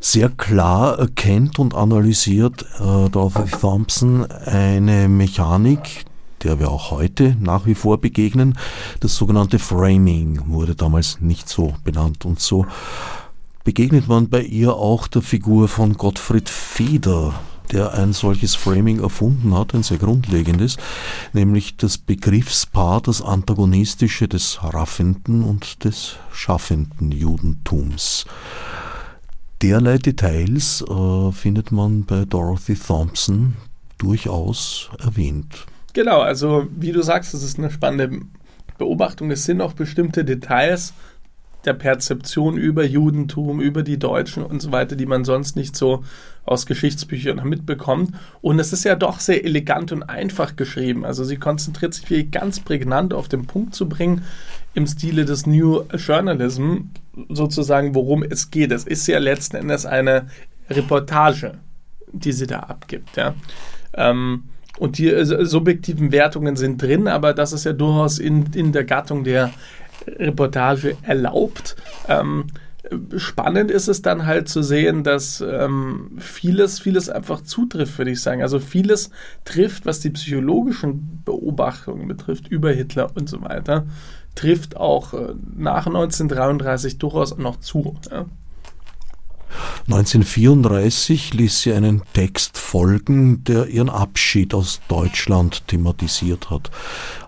[0.00, 6.04] Sehr klar erkennt und analysiert äh, Dorothy Thompson eine Mechanik,
[6.42, 8.58] der wir auch heute nach wie vor begegnen.
[9.00, 12.66] Das sogenannte Framing wurde damals nicht so benannt und so
[13.64, 17.32] begegnet man bei ihr auch der Figur von Gottfried Feder,
[17.72, 20.76] der ein solches Framing erfunden hat, ein sehr grundlegendes,
[21.32, 28.26] nämlich das Begriffspaar, das antagonistische des raffenden und des schaffenden Judentums.
[29.62, 33.54] Derlei Details äh, findet man bei Dorothy Thompson
[33.98, 35.64] durchaus erwähnt.
[35.94, 38.20] Genau, also wie du sagst, das ist eine spannende
[38.78, 39.30] Beobachtung.
[39.30, 40.92] Es sind auch bestimmte Details,
[41.66, 46.04] der Perzeption über Judentum, über die Deutschen und so weiter, die man sonst nicht so
[46.44, 48.14] aus Geschichtsbüchern mitbekommt.
[48.40, 51.04] Und es ist ja doch sehr elegant und einfach geschrieben.
[51.04, 54.22] Also sie konzentriert sich wirklich ganz prägnant auf den Punkt zu bringen,
[54.74, 56.88] im Stile des New Journalism,
[57.28, 58.72] sozusagen, worum es geht.
[58.72, 60.26] Es ist ja letzten Endes eine
[60.68, 61.54] Reportage,
[62.12, 63.16] die sie da abgibt.
[63.16, 63.34] Ja.
[63.94, 64.44] Ähm,
[64.78, 68.84] und die äh, subjektiven Wertungen sind drin, aber das ist ja durchaus in, in der
[68.84, 69.52] Gattung der
[70.06, 71.76] Reportage erlaubt.
[72.08, 72.46] Ähm,
[73.16, 78.20] spannend ist es dann halt zu sehen, dass ähm, vieles, vieles einfach zutrifft, würde ich
[78.20, 78.42] sagen.
[78.42, 79.10] Also vieles
[79.44, 83.86] trifft, was die psychologischen Beobachtungen betrifft, über Hitler und so weiter,
[84.34, 87.96] trifft auch äh, nach 1933 durchaus noch zu.
[88.10, 88.26] Ja.
[89.86, 96.70] 1934 ließ sie einen Text folgen, der ihren Abschied aus Deutschland thematisiert hat.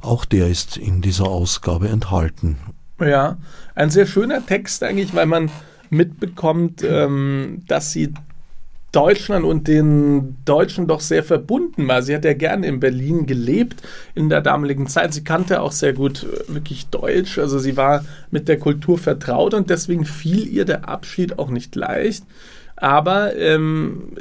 [0.03, 2.57] Auch der ist in dieser Ausgabe enthalten.
[3.01, 3.37] Ja,
[3.75, 5.51] ein sehr schöner Text eigentlich, weil man
[5.91, 8.13] mitbekommt, ähm, dass sie
[8.97, 12.01] Deutschland und den Deutschen doch sehr verbunden war.
[12.01, 13.83] Sie hat ja gerne in Berlin gelebt
[14.15, 15.13] in der damaligen Zeit.
[15.13, 17.39] Sie kannte auch sehr gut äh, wirklich Deutsch.
[17.39, 21.77] Also sie war mit der Kultur vertraut und deswegen fiel ihr der Abschied auch nicht
[21.77, 22.25] leicht.
[22.75, 24.15] Aber ähm,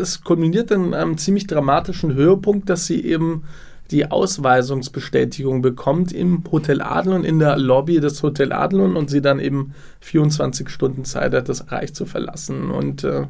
[0.00, 3.42] es kulminiert in einem ziemlich dramatischen Höhepunkt, dass sie eben
[3.90, 9.40] die Ausweisungsbestätigung bekommt im Hotel Adlon, in der Lobby des Hotel Adlon und sie dann
[9.40, 12.70] eben 24 Stunden Zeit hat, das Reich zu verlassen.
[12.70, 13.26] Und äh,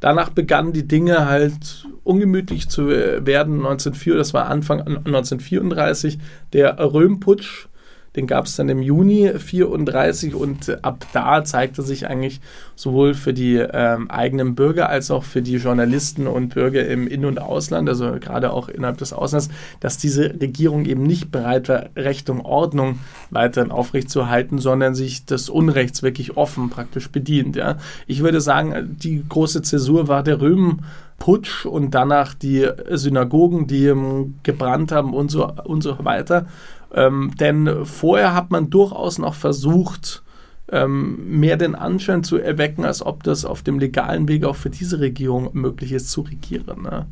[0.00, 3.56] danach begannen die Dinge halt ungemütlich zu werden.
[3.56, 6.18] 1904, das war Anfang 1934,
[6.52, 7.68] der Röhmputsch
[8.16, 12.40] den gab es dann im Juni 34 und ab da zeigte sich eigentlich
[12.74, 17.24] sowohl für die ähm, eigenen Bürger als auch für die Journalisten und Bürger im In-
[17.26, 19.50] und Ausland, also gerade auch innerhalb des Auslands,
[19.80, 22.98] dass diese Regierung eben nicht bereit war, Recht und Ordnung
[23.30, 27.56] weiterhin aufrechtzuerhalten, sondern sich des Unrechts wirklich offen praktisch bedient.
[27.56, 27.76] Ja.
[28.06, 30.82] Ich würde sagen, die große Zäsur war der Römen.
[31.18, 36.46] Putsch und danach die Synagogen, die ähm, gebrannt haben und so, und so weiter.
[36.94, 40.22] Ähm, denn vorher hat man durchaus noch versucht,
[40.70, 44.70] ähm, mehr den Anschein zu erwecken, als ob das auf dem legalen Weg auch für
[44.70, 46.82] diese Regierung möglich ist zu regieren.
[46.82, 47.06] Ne?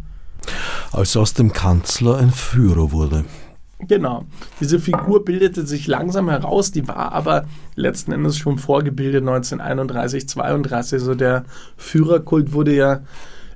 [0.92, 3.24] Als aus dem Kanzler ein Führer wurde.
[3.80, 4.24] Genau.
[4.60, 11.00] Diese Figur bildete sich langsam heraus, die war aber letzten Endes schon vorgebildet 1931, 32.
[11.00, 11.44] Also der
[11.76, 13.00] Führerkult wurde ja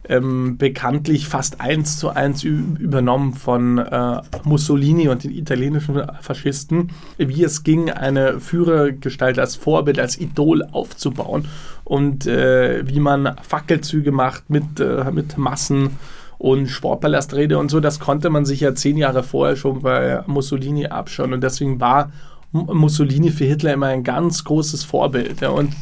[0.09, 7.45] ähm, bekanntlich fast eins zu eins übernommen von äh, Mussolini und den italienischen Faschisten, wie
[7.45, 11.47] es ging, eine Führergestalt als Vorbild, als Idol aufzubauen
[11.85, 15.91] und äh, wie man Fackelzüge macht mit, äh, mit Massen
[16.39, 20.87] und Sportpalastrede und so, das konnte man sich ja zehn Jahre vorher schon bei Mussolini
[20.87, 22.13] abschauen und deswegen war
[22.53, 25.41] Mussolini für Hitler immer ein ganz großes Vorbild.
[25.41, 25.51] Ja.
[25.51, 25.75] Und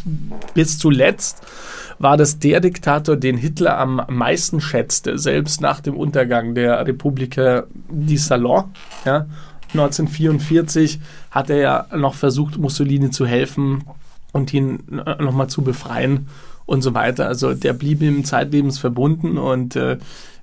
[0.55, 1.43] bis zuletzt
[1.98, 7.64] war das der Diktator, den Hitler am meisten schätzte, selbst nach dem Untergang der Republika
[7.90, 8.64] di Salon.
[9.04, 9.26] Ja.
[9.72, 13.85] 1944 hat er ja noch versucht, Mussolini zu helfen
[14.32, 14.80] und ihn
[15.18, 16.28] nochmal zu befreien
[16.66, 17.26] und so weiter.
[17.26, 19.98] Also der blieb ihm zeitlebens verbunden und äh,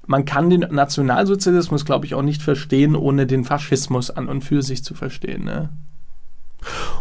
[0.05, 4.61] man kann den Nationalsozialismus, glaube ich, auch nicht verstehen, ohne den Faschismus an und für
[4.61, 5.45] sich zu verstehen.
[5.45, 5.69] Ne?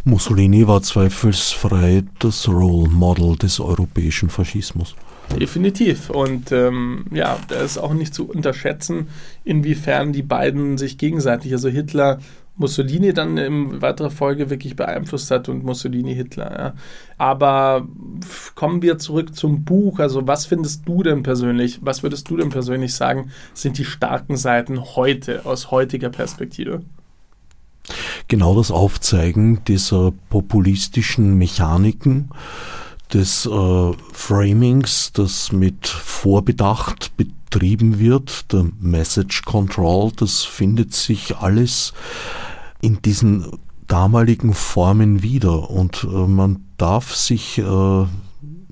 [0.04, 4.94] Mussolini war zweifelsfrei das Role Model des europäischen Faschismus.
[5.38, 6.10] Definitiv.
[6.10, 9.08] Und ähm, ja, da ist auch nicht zu unterschätzen,
[9.44, 12.18] inwiefern die beiden sich gegenseitig, also Hitler
[12.56, 16.58] Mussolini dann in weiterer Folge wirklich beeinflusst hat und Mussolini Hitler.
[16.58, 16.74] Ja.
[17.16, 17.88] Aber
[18.54, 19.98] kommen wir zurück zum Buch.
[19.98, 24.36] Also was findest du denn persönlich, was würdest du denn persönlich sagen, sind die starken
[24.36, 26.82] Seiten heute, aus heutiger Perspektive?
[28.28, 32.30] Genau das Aufzeigen dieser populistischen Mechaniken,
[33.12, 41.92] des äh, Framings, das mit Vorbedacht betrieben wird, der Message Control, das findet sich alles
[42.80, 43.46] in diesen
[43.86, 48.06] damaligen Formen wieder und äh, man darf sich äh,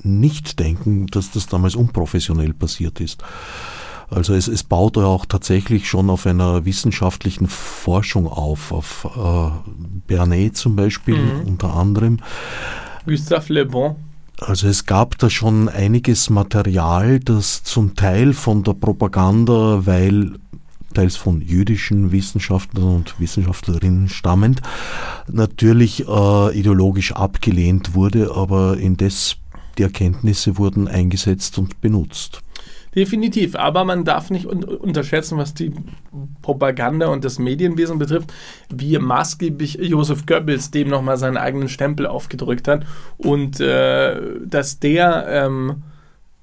[0.02, 3.22] nicht denken, dass das damals unprofessionell passiert ist.
[4.10, 9.70] Also es, es baut ja auch tatsächlich schon auf einer wissenschaftlichen Forschung auf, auf äh,
[10.06, 11.46] Bernet zum Beispiel mhm.
[11.46, 12.18] unter anderem.
[13.06, 13.96] Gustave Le Bon.
[14.40, 20.32] Also es gab da schon einiges Material, das zum Teil von der Propaganda, weil
[20.94, 24.60] teils von jüdischen Wissenschaftlern und Wissenschaftlerinnen stammend,
[25.30, 29.36] natürlich äh, ideologisch abgelehnt wurde, aber indes
[29.78, 32.42] die Erkenntnisse wurden eingesetzt und benutzt.
[32.94, 35.72] Definitiv, aber man darf nicht un unterschätzen, was die
[36.42, 38.32] Propaganda und das Medienwesen betrifft,
[38.68, 42.84] wie maßgeblich Josef Goebbels dem nochmal seinen eigenen Stempel aufgedrückt hat
[43.16, 45.82] und äh, dass der ähm,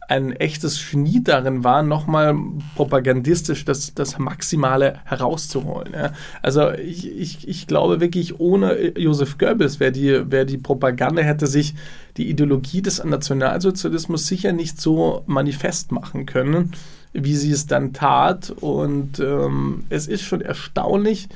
[0.07, 2.35] ein echtes Genie darin war, nochmal
[2.75, 5.93] propagandistisch das, das Maximale herauszuholen.
[5.93, 6.13] Ja.
[6.41, 11.47] Also ich, ich, ich glaube wirklich, ohne Josef Goebbels wäre die, wär die Propaganda, hätte
[11.47, 11.75] sich
[12.15, 16.71] die Ideologie des Nationalsozialismus sicher nicht so manifest machen können,
[17.11, 18.51] wie sie es dann tat.
[18.61, 21.27] Und ähm, es ist schon erstaunlich,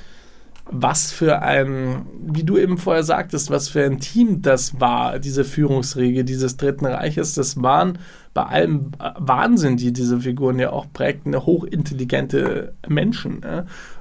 [0.71, 5.43] was für ein, wie du eben vorher sagtest, was für ein Team das war, diese
[5.43, 7.33] Führungsregel dieses Dritten Reiches.
[7.33, 7.99] Das waren
[8.33, 13.41] bei allem Wahnsinn, die diese Figuren ja auch prägten, hochintelligente Menschen.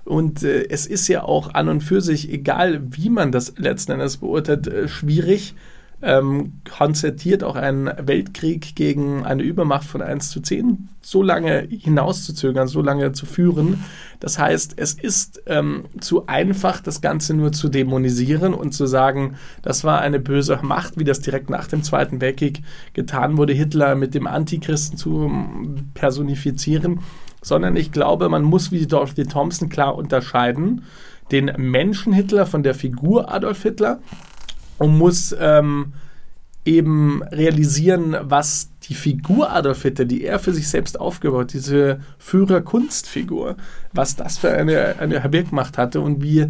[0.04, 3.92] Und äh, es ist ja auch an und für sich, egal wie man das letzten
[3.92, 5.54] Endes beurteilt, äh, schwierig,
[6.02, 12.68] ähm, konzertiert auch einen Weltkrieg gegen eine Übermacht von 1 zu 10 so lange hinauszuzögern,
[12.68, 13.84] so lange zu führen.
[14.18, 19.36] Das heißt, es ist ähm, zu einfach, das Ganze nur zu dämonisieren und zu sagen,
[19.62, 23.94] das war eine böse Macht, wie das direkt nach dem Zweiten Weltkrieg getan wurde, Hitler
[23.94, 27.00] mit dem Antichristen zu ähm, personifizieren,
[27.42, 30.82] sondern ich glaube, man muss wie Dorothy Thompson klar unterscheiden,
[31.30, 34.00] den Menschen Hitler von der Figur Adolf Hitler
[34.80, 35.92] und muss ähm,
[36.64, 43.56] eben realisieren, was die Figur Adolf Hitler, die er für sich selbst aufgebaut, diese Führer-Kunstfigur,
[43.92, 46.48] was das für eine, eine Wirkmacht hatte und wie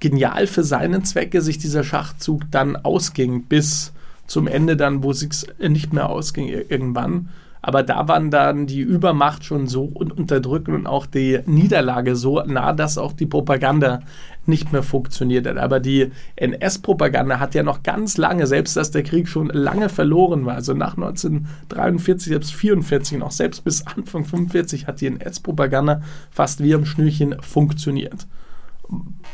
[0.00, 3.92] genial für seinen Zwecke sich dieser Schachzug dann ausging, bis
[4.26, 7.28] zum Ende dann, wo es sich nicht mehr ausging irgendwann.
[7.60, 12.72] Aber da waren dann die Übermacht schon so unterdrückend und auch die Niederlage so nah,
[12.72, 14.00] dass auch die Propaganda
[14.46, 15.58] nicht mehr funktioniert hat.
[15.58, 20.46] Aber die NS-Propaganda hat ja noch ganz lange, selbst dass der Krieg schon lange verloren
[20.46, 26.62] war, also nach 1943, selbst 1944, noch selbst bis Anfang 1945 hat die NS-Propaganda fast
[26.62, 28.26] wie am Schnürchen funktioniert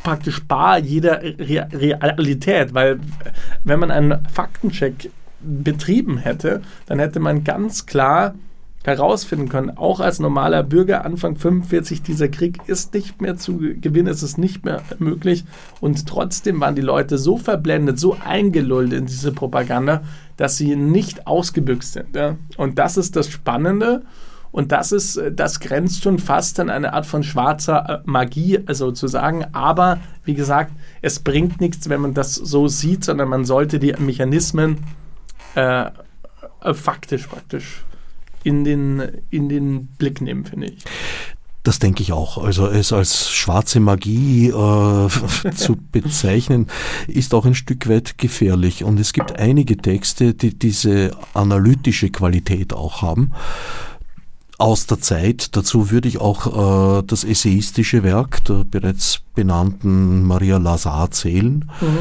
[0.03, 2.99] praktisch bar jeder Re Realität, weil
[3.63, 5.11] wenn man einen Faktencheck
[5.47, 8.35] betrieben hätte, dann hätte man ganz klar
[8.85, 14.09] herausfinden können, auch als normaler Bürger Anfang 45, dieser Krieg ist nicht mehr zu gewinnen,
[14.09, 15.45] es ist nicht mehr möglich.
[15.81, 20.03] Und trotzdem waren die Leute so verblendet, so eingelullt in diese Propaganda,
[20.37, 22.15] dass sie nicht ausgebüxt sind.
[22.15, 22.37] Ja?
[22.59, 24.03] Und das ist das Spannende.
[24.53, 29.47] Und das ist, das grenzt schon fast an eine Art von schwarzer äh, Magie sozusagen.
[29.53, 30.71] Aber wie gesagt,
[31.03, 34.79] es bringt nichts, wenn man das so sieht, sondern man sollte die Mechanismen
[35.55, 35.87] äh,
[36.65, 37.85] äh, faktisch praktisch
[38.43, 40.85] in den, in den Blick nehmen, finde ich.
[41.63, 42.37] Das denke ich auch.
[42.37, 45.09] Also es als schwarze Magie äh,
[45.55, 46.67] zu bezeichnen,
[47.07, 48.85] ist auch ein Stück weit gefährlich.
[48.85, 53.33] Und es gibt einige Texte, die diese analytische Qualität auch haben.
[54.57, 60.59] Aus der Zeit, dazu würde ich auch äh, das essayistische Werk der bereits benannten Maria
[60.59, 61.71] Lazar zählen.
[61.81, 61.99] Mhm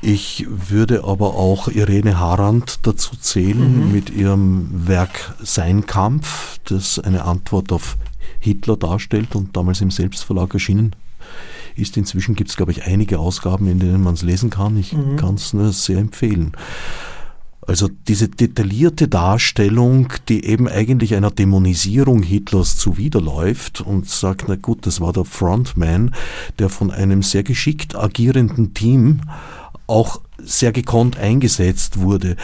[0.00, 3.92] ich würde aber auch Irene Harand dazu zählen mhm.
[3.92, 7.98] mit ihrem Werk Sein Kampf, das eine Antwort auf
[8.40, 10.96] Hitler darstellt und damals im Selbstverlag erschienen
[11.76, 11.96] ist.
[11.96, 14.76] Inzwischen gibt es, glaube ich, einige Ausgaben, in denen man es lesen kann.
[14.78, 15.16] Ich mhm.
[15.16, 16.52] kann es nur sehr empfehlen.
[17.64, 24.84] Also diese detaillierte Darstellung, die eben eigentlich einer Dämonisierung Hitlers zuwiderläuft und sagt, na gut,
[24.86, 26.12] das war der Frontman,
[26.58, 29.20] der von einem sehr geschickt agierenden Team
[29.86, 32.36] auch sehr gekonnt eingesetzt wurde.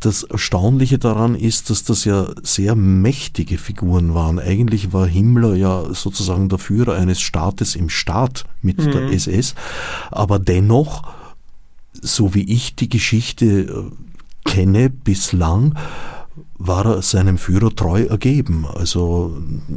[0.00, 4.38] Das Erstaunliche daran ist, dass das ja sehr mächtige Figuren waren.
[4.38, 8.92] Eigentlich war Himmler ja sozusagen der Führer eines Staates im Staat mit mhm.
[8.92, 9.54] der SS,
[10.10, 11.04] aber dennoch,
[11.94, 13.84] so wie ich die Geschichte äh,
[14.46, 15.74] kenne bislang,
[16.58, 18.66] war er seinem Führer treu ergeben.
[18.74, 19.36] Also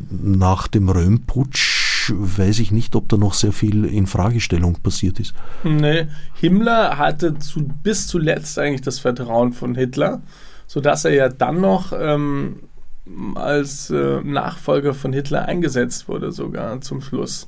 [0.10, 5.34] nach dem Röhmputsch weiß ich nicht, ob da noch sehr viel in Fragestellung passiert ist.
[5.64, 10.22] Nee, Himmler hatte zu, bis zuletzt eigentlich das Vertrauen von Hitler,
[10.68, 12.62] sodass er ja dann noch ähm,
[13.36, 17.48] als äh, Nachfolger von Hitler eingesetzt wurde, sogar zum Schluss.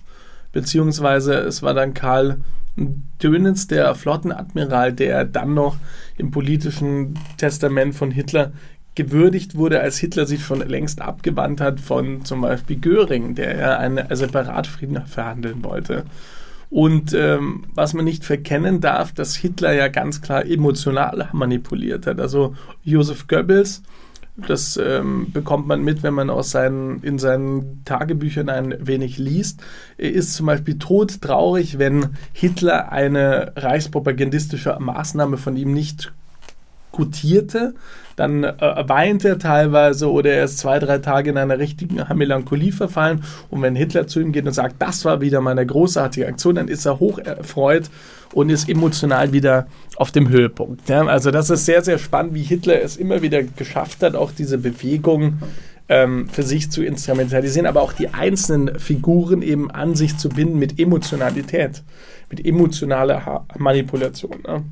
[0.52, 2.42] Beziehungsweise es war dann Karl
[2.76, 5.78] Dönitz, der Flottenadmiral, der dann noch
[6.18, 8.52] im politischen Testament von Hitler
[8.96, 13.78] gewürdigt wurde, als Hitler sich schon längst abgewandt hat von zum Beispiel Göring, der ja
[13.78, 16.06] einen Separatfrieden verhandeln wollte.
[16.70, 22.20] Und ähm, was man nicht verkennen darf, dass Hitler ja ganz klar emotional manipuliert hat.
[22.20, 23.84] Also Josef Goebbels,
[24.48, 29.62] das ähm, bekommt man mit, wenn man aus seinen, in seinen Tagebüchern ein wenig liest,
[29.98, 36.14] er ist zum Beispiel todtraurig, wenn Hitler eine reichspropagandistische Maßnahme von ihm nicht
[36.92, 37.74] gutierte,
[38.16, 42.72] dann äh, weint er teilweise oder er ist zwei, drei Tage in einer richtigen Melancholie
[42.72, 43.24] verfallen.
[43.49, 46.68] Und wenn Hitler zu ihm geht und sagt, das war wieder meine großartige Aktion, dann
[46.68, 47.89] ist er hoch erfreut
[48.34, 50.88] und ist emotional wieder auf dem Höhepunkt.
[50.89, 54.32] Ja, also das ist sehr, sehr spannend, wie Hitler es immer wieder geschafft hat, auch
[54.32, 55.39] diese Bewegung
[55.89, 60.57] ähm, für sich zu instrumentalisieren, aber auch die einzelnen Figuren eben an sich zu binden
[60.57, 61.84] mit Emotionalität,
[62.30, 64.41] mit emotionaler Manipulation.
[64.47, 64.64] Ne?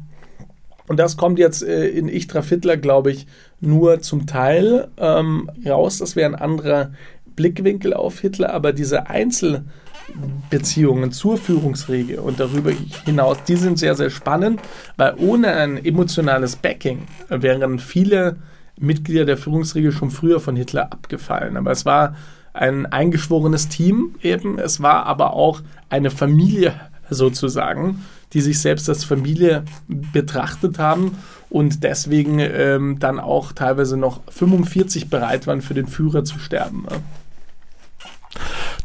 [0.89, 3.27] Und das kommt jetzt äh, in Ichtra Fittler, glaube ich,
[3.61, 5.99] nur zum Teil ähm, raus.
[5.99, 6.93] Das wäre ein anderer
[7.35, 12.71] Blickwinkel auf Hitler, aber diese Einzelbeziehungen zur Führungsriege und darüber
[13.05, 14.61] hinaus, die sind sehr, sehr spannend,
[14.97, 18.37] weil ohne ein emotionales Backing wären viele
[18.79, 21.55] Mitglieder der Führungsriege schon früher von Hitler abgefallen.
[21.55, 22.15] Aber es war
[22.51, 26.73] ein eingeschworenes Team eben, es war aber auch eine Familie
[27.11, 28.03] sozusagen
[28.33, 31.17] die sich selbst als Familie betrachtet haben
[31.49, 36.85] und deswegen ähm, dann auch teilweise noch 45 bereit waren, für den Führer zu sterben.
[36.89, 37.01] Ne?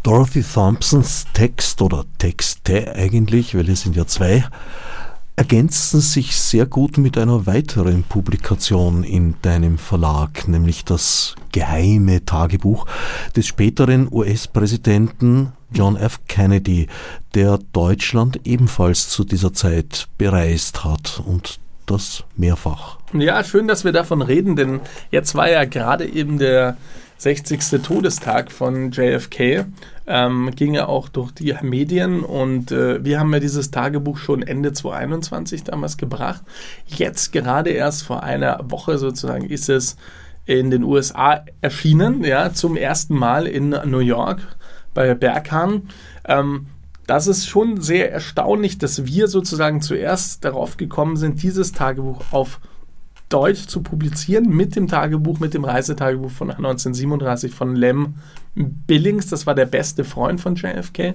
[0.03, 4.45] Dorothy Thompsons Text oder Texte eigentlich, weil es sind ja zwei,
[5.37, 12.87] ergänzen sich sehr gut mit einer weiteren Publikation in deinem Verlag, nämlich das geheime Tagebuch
[13.35, 16.21] des späteren US-Präsidenten John F.
[16.29, 16.87] Kennedy,
[17.35, 22.99] der Deutschland ebenfalls zu dieser Zeit bereist hat und das mehrfach.
[23.13, 24.81] Ja, schön, dass wir davon reden, denn
[25.11, 26.77] jetzt war ja gerade eben der
[27.25, 27.83] 60.
[27.83, 29.65] Todestag von JFK,
[30.07, 34.43] ähm, ging ja auch durch die Medien und äh, wir haben ja dieses Tagebuch schon
[34.43, 36.43] Ende 2021 damals gebracht.
[36.87, 39.97] Jetzt gerade erst vor einer Woche sozusagen ist es
[40.45, 44.41] in den USA erschienen, ja, zum ersten Mal in New York
[44.93, 45.89] bei Berghahn.
[46.27, 46.67] Ähm,
[47.07, 52.61] das ist schon sehr erstaunlich, dass wir sozusagen zuerst darauf gekommen sind, dieses Tagebuch auf
[53.29, 58.15] Deutsch zu publizieren mit dem Tagebuch, mit dem Reisetagebuch von 1937 von Lem
[58.55, 59.29] Billings.
[59.29, 61.15] Das war der beste Freund von JFK.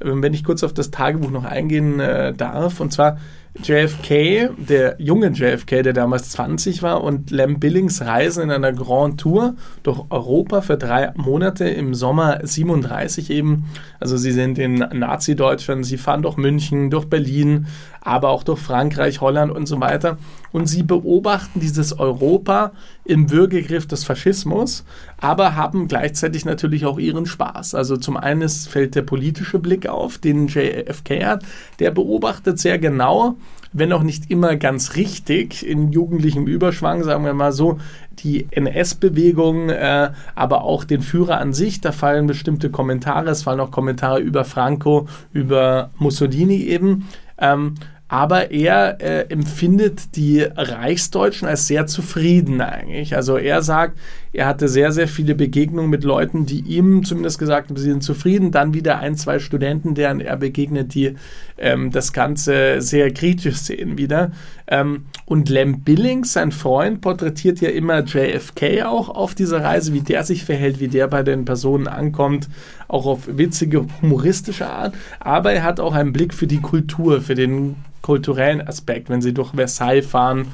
[0.00, 3.18] Ähm, wenn ich kurz auf das Tagebuch noch eingehen äh, darf, und zwar
[3.58, 9.18] JFK, der junge JFK, der damals 20 war, und Lem Billings reisen in einer Grand
[9.18, 13.64] Tour durch Europa für drei Monate im Sommer 37 eben.
[13.98, 17.66] Also sie sind in Nazi-Deutschland, sie fahren durch München, durch Berlin,
[18.00, 20.16] aber auch durch Frankreich, Holland und so weiter.
[20.52, 22.70] Und sie beobachten dieses Europa
[23.10, 24.84] im Würgegriff des Faschismus,
[25.18, 27.74] aber haben gleichzeitig natürlich auch ihren Spaß.
[27.74, 31.42] Also zum einen fällt der politische Blick auf, den JFK hat,
[31.80, 33.34] der beobachtet sehr genau,
[33.72, 37.78] wenn auch nicht immer ganz richtig, in jugendlichem Überschwang, sagen wir mal so,
[38.20, 41.80] die NS-Bewegung, äh, aber auch den Führer an sich.
[41.80, 47.08] Da fallen bestimmte Kommentare, es fallen auch Kommentare über Franco, über Mussolini eben.
[47.38, 47.74] Ähm,
[48.10, 53.14] aber er äh, empfindet die Reichsdeutschen als sehr zufrieden eigentlich.
[53.14, 53.96] Also er sagt,
[54.32, 58.04] er hatte sehr, sehr viele Begegnungen mit Leuten, die ihm zumindest gesagt haben, sie sind
[58.04, 58.52] zufrieden.
[58.52, 61.16] Dann wieder ein, zwei Studenten, deren er begegnet, die
[61.58, 64.30] ähm, das Ganze sehr kritisch sehen wieder.
[64.68, 70.00] Ähm, und Lem Billings, sein Freund, porträtiert ja immer JFK auch auf dieser Reise, wie
[70.00, 72.48] der sich verhält, wie der bei den Personen ankommt,
[72.86, 74.94] auch auf witzige, humoristische Art.
[75.18, 79.34] Aber er hat auch einen Blick für die Kultur, für den kulturellen Aspekt, wenn sie
[79.34, 80.46] durch Versailles fahren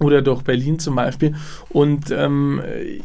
[0.00, 1.34] oder durch Berlin zum Beispiel.
[1.68, 2.60] Und ähm,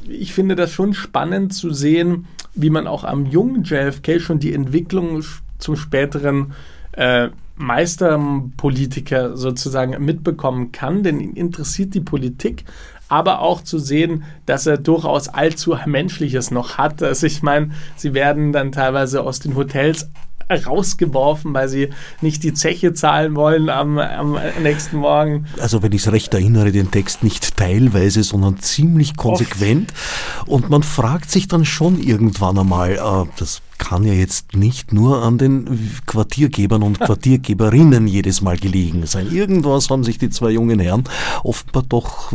[0.07, 4.53] ich finde das schon spannend zu sehen, wie man auch am jungen JFK schon die
[4.53, 5.23] Entwicklung
[5.59, 6.53] zum späteren
[6.93, 12.65] äh, Meisterpolitiker sozusagen mitbekommen kann, denn ihn interessiert die Politik,
[13.09, 17.01] aber auch zu sehen, dass er durchaus allzu Menschliches noch hat.
[17.01, 20.09] Also ich meine, sie werden dann teilweise aus den Hotels
[20.49, 21.89] rausgeworfen, weil sie
[22.21, 25.45] nicht die Zeche zahlen wollen am, am nächsten Morgen.
[25.59, 29.93] Also wenn ich es recht erinnere, den Text nicht teilweise, sondern ziemlich konsequent.
[30.41, 30.49] Oft.
[30.49, 35.21] Und man fragt sich dann schon irgendwann einmal, äh, das kann ja jetzt nicht nur
[35.23, 39.31] an den Quartiergebern und Quartiergeberinnen jedes Mal gelegen sein.
[39.31, 41.03] Irgendwas haben sich die zwei jungen Herren
[41.43, 42.33] offenbar doch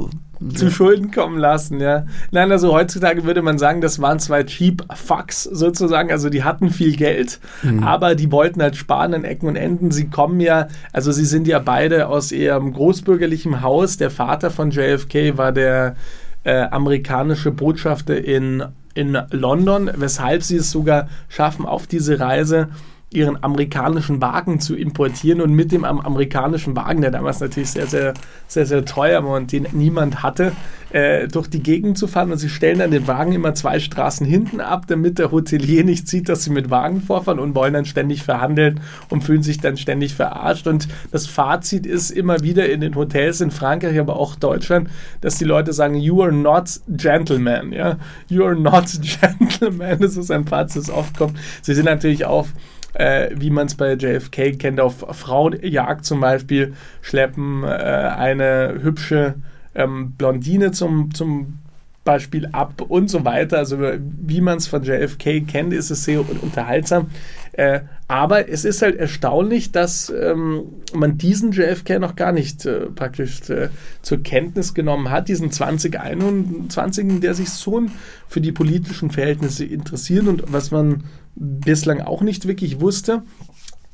[0.55, 2.07] zu Schulden kommen lassen, ja.
[2.30, 6.11] Nein, also heutzutage würde man sagen, das waren zwei Cheap Fucks sozusagen.
[6.11, 7.82] Also die hatten viel Geld, mhm.
[7.82, 9.90] aber die wollten halt sparen an Ecken und Enden.
[9.90, 13.97] Sie kommen ja, also sie sind ja beide aus ihrem großbürgerlichen Haus.
[13.97, 15.97] Der Vater von JFK war der
[16.45, 18.64] äh, amerikanische Botschafter in,
[18.95, 22.68] in London, weshalb sie es sogar schaffen, auf diese Reise
[23.15, 28.15] ihren amerikanischen Wagen zu importieren und mit dem amerikanischen Wagen, der damals natürlich sehr, sehr,
[28.47, 30.53] sehr, sehr teuer war und den niemand hatte,
[30.91, 32.33] äh, durch die Gegend zu fahren.
[32.33, 36.09] Und sie stellen dann den Wagen immer zwei Straßen hinten ab, damit der Hotelier nicht
[36.09, 39.77] sieht, dass sie mit Wagen vorfahren und wollen dann ständig verhandeln und fühlen sich dann
[39.77, 40.67] ständig verarscht.
[40.67, 44.91] Und das Fazit ist immer wieder in den Hotels in Frankreich, aber auch Deutschland,
[45.21, 47.73] dass die Leute sagen, you are not gentleman.
[47.73, 47.97] Ja?
[48.29, 48.87] You are not
[49.21, 49.99] gentleman.
[50.03, 51.39] Das ist ein Fazit, das oft kommt.
[51.63, 52.47] Sie sind natürlich auch
[52.95, 59.34] äh, wie man es bei JFK kennt, auf Frauenjagd zum Beispiel, schleppen äh, eine hübsche
[59.74, 61.59] ähm, Blondine zum, zum
[62.05, 63.59] Beispiel ab und so weiter.
[63.59, 67.11] Also wie man es von JFK kennt, ist es sehr unterhaltsam.
[67.53, 72.86] Äh, aber es ist halt erstaunlich, dass ähm, man diesen JFK noch gar nicht äh,
[72.86, 73.68] praktisch äh,
[74.00, 77.82] zur Kenntnis genommen hat, diesen 2021, der sich so
[78.26, 83.22] für die politischen Verhältnisse interessiert und was man bislang auch nicht wirklich wusste,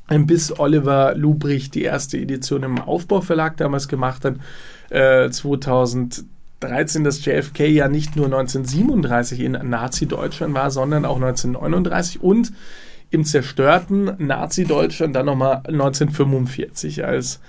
[0.09, 4.35] bis Oliver Lubrich die erste Edition im Aufbauverlag damals gemacht hat,
[4.89, 12.51] äh, 2013, dass JFK ja nicht nur 1937 in Nazi-Deutschland war, sondern auch 1939 und
[13.11, 17.39] im zerstörten Nazi-Deutschland dann nochmal 1945 als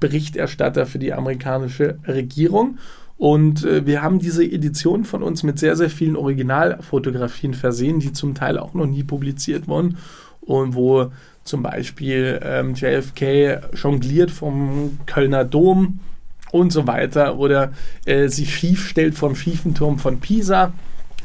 [0.00, 2.78] Berichterstatter für die amerikanische Regierung.
[3.18, 8.12] Und äh, wir haben diese Edition von uns mit sehr, sehr vielen Originalfotografien versehen, die
[8.12, 9.96] zum Teil auch noch nie publiziert wurden
[10.40, 11.10] und wo
[11.44, 16.00] zum Beispiel ähm, JFK jongliert vom Kölner Dom
[16.56, 17.72] und so weiter oder
[18.04, 20.72] äh, sich schief stellt vom schiefen Turm von Pisa.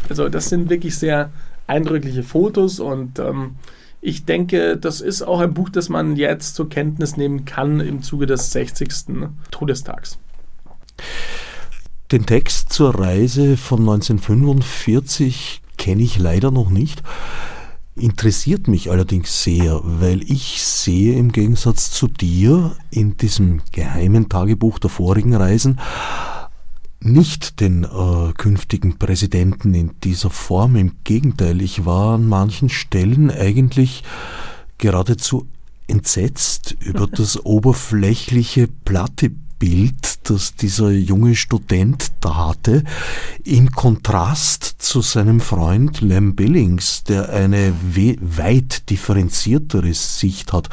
[0.10, 1.32] Also das sind wirklich sehr
[1.68, 3.56] eindrückliche Fotos und ähm,
[4.02, 8.02] ich denke, das ist auch ein Buch, das man jetzt zur Kenntnis nehmen kann im
[8.02, 8.90] Zuge des 60.
[9.52, 10.18] Todestags.
[12.12, 17.04] Den Text zur Reise von 1945 kenne ich leider noch nicht,
[17.96, 24.80] interessiert mich allerdings sehr, weil ich sehe im Gegensatz zu dir in diesem geheimen Tagebuch
[24.80, 25.80] der vorigen Reisen
[27.04, 30.76] nicht den äh, künftigen Präsidenten in dieser Form.
[30.76, 34.04] Im Gegenteil, ich war an manchen Stellen eigentlich
[34.78, 35.48] geradezu
[35.88, 39.32] entsetzt über das oberflächliche, platte
[39.62, 42.84] Bild, das dieser junge Student da hatte,
[43.44, 50.70] im Kontrast zu seinem Freund Lem Billings, der eine weit differenziertere Sicht hat.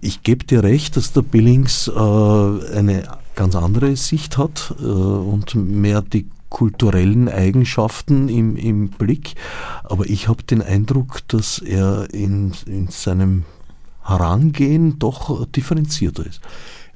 [0.00, 3.06] Ich gebe dir recht, dass der Billings äh, eine
[3.36, 9.34] ganz andere Sicht hat äh, und mehr die kulturellen Eigenschaften im, im Blick.
[9.82, 13.44] Aber ich habe den Eindruck, dass er in, in seinem
[14.02, 16.40] Herangehen doch differenzierter ist.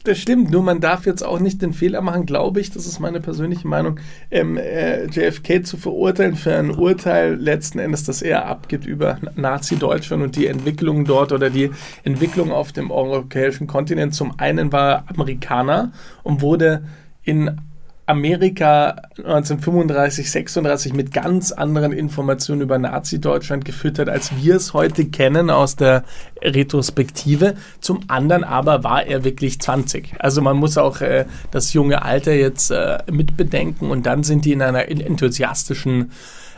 [0.04, 3.00] Das stimmt, nur man darf jetzt auch nicht den Fehler machen, glaube ich, das ist
[3.00, 3.98] meine persönliche Meinung,
[4.30, 10.22] ähm, äh, JFK zu verurteilen für ein Urteil letzten Endes, das er abgibt über Nazi-Deutschland
[10.22, 11.70] und die Entwicklung dort oder die
[12.04, 14.14] Entwicklung auf dem europäischen Kontinent.
[14.14, 15.92] Zum einen war er Amerikaner
[16.22, 16.84] und wurde
[17.24, 17.60] in
[18.08, 25.50] Amerika 1935, 36 mit ganz anderen Informationen über Nazi-Deutschland gefüttert, als wir es heute kennen
[25.50, 26.04] aus der
[26.40, 27.54] Retrospektive.
[27.80, 30.14] Zum anderen aber war er wirklich 20.
[30.20, 34.52] Also man muss auch äh, das junge Alter jetzt äh, mitbedenken und dann sind die
[34.52, 36.10] in einer enthusiastischen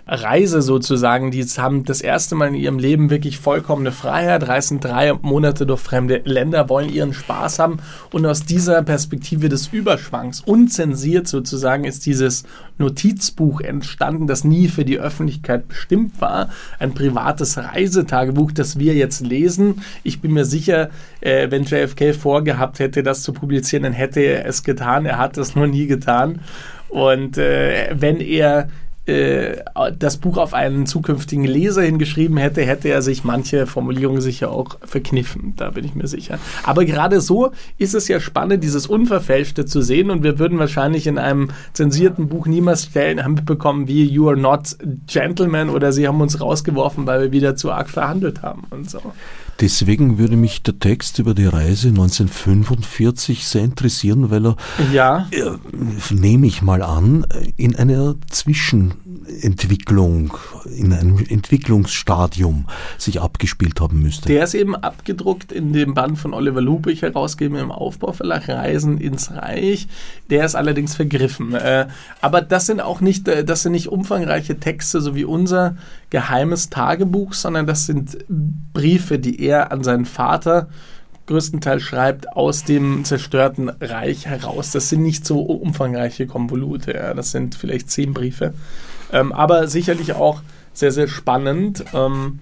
[0.06, 1.30] Reise sozusagen.
[1.30, 5.80] Die haben das erste Mal in ihrem Leben wirklich vollkommene Freiheit, reisen drei Monate durch
[5.80, 7.78] fremde Länder, wollen ihren Spaß haben.
[8.10, 12.44] Und aus dieser Perspektive des Überschwangs, unzensiert sozusagen, ist dieses
[12.78, 16.48] Notizbuch entstanden, das nie für die Öffentlichkeit bestimmt war.
[16.78, 19.82] Ein privates Reisetagebuch, das wir jetzt lesen.
[20.02, 20.90] Ich bin mir sicher,
[21.20, 25.06] äh, wenn JFK vorgehabt hätte, das zu publizieren, dann hätte er es getan.
[25.06, 26.40] Er hat es nur nie getan.
[26.88, 28.68] Und äh, wenn er
[29.06, 34.78] das Buch auf einen zukünftigen Leser hingeschrieben hätte, hätte er sich manche Formulierungen sicher auch
[34.82, 35.54] verkniffen.
[35.56, 36.38] Da bin ich mir sicher.
[36.62, 40.10] Aber gerade so ist es ja spannend, dieses Unverfälschte zu sehen.
[40.10, 44.76] Und wir würden wahrscheinlich in einem zensierten Buch niemals Stellen mitbekommen wie You are not
[45.06, 49.00] gentleman oder sie haben uns rausgeworfen, weil wir wieder zu arg verhandelt haben und so.
[49.60, 54.56] Deswegen würde mich der Text über die Reise 1945 sehr interessieren, weil er,
[54.90, 55.28] ja.
[55.32, 55.50] äh,
[56.14, 57.26] nehme ich mal an,
[57.58, 60.32] in einer Zwischenentwicklung,
[60.74, 62.64] in einem Entwicklungsstadium
[62.96, 64.28] sich abgespielt haben müsste.
[64.28, 69.30] Der ist eben abgedruckt in dem Band von Oliver Lubich herausgegeben im Aufbauverlag Reisen ins
[69.30, 69.88] Reich.
[70.30, 71.54] Der ist allerdings vergriffen.
[71.54, 71.88] Äh,
[72.22, 75.76] aber das sind auch nicht, äh, das sind nicht umfangreiche Texte, so wie unser
[76.08, 80.68] geheimes Tagebuch, sondern das sind Briefe, die er an seinen Vater
[81.30, 84.72] größtenteils schreibt aus dem zerstörten Reich heraus.
[84.72, 87.14] Das sind nicht so umfangreiche Konvolute, ja.
[87.14, 88.52] das sind vielleicht zehn Briefe,
[89.12, 90.42] ähm, aber sicherlich auch
[90.72, 91.84] sehr, sehr spannend.
[91.94, 92.40] Ähm